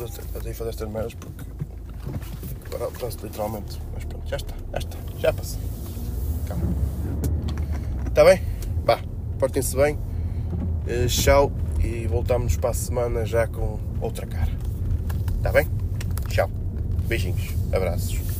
fazer 0.53 0.69
estas 0.69 0.89
merdas 0.89 1.13
porque 1.13 1.43
tenho 1.45 2.59
que 2.59 2.69
parar 2.69 2.87
o 2.87 2.91
trânsito 2.91 3.25
literalmente. 3.25 3.79
Mas 3.93 4.03
pronto, 4.03 4.27
já 4.27 4.35
está, 4.35 4.55
já 4.73 4.77
está, 4.77 4.97
já 5.19 5.33
passa. 5.33 5.57
Calma. 6.45 6.65
Está 8.07 8.25
bem? 8.25 8.41
Vá, 8.83 8.99
portem-se 9.39 9.73
bem. 9.77 9.95
Uh, 9.95 11.07
tchau 11.07 11.49
e 11.81 12.05
voltamos 12.07 12.57
para 12.57 12.71
a 12.71 12.73
semana 12.73 13.25
já 13.25 13.47
com 13.47 13.79
outra 14.01 14.27
cara. 14.27 14.51
Está 15.37 15.53
bem? 15.53 15.69
Tchau. 16.27 16.49
Beijinhos, 17.07 17.53
abraços. 17.71 18.32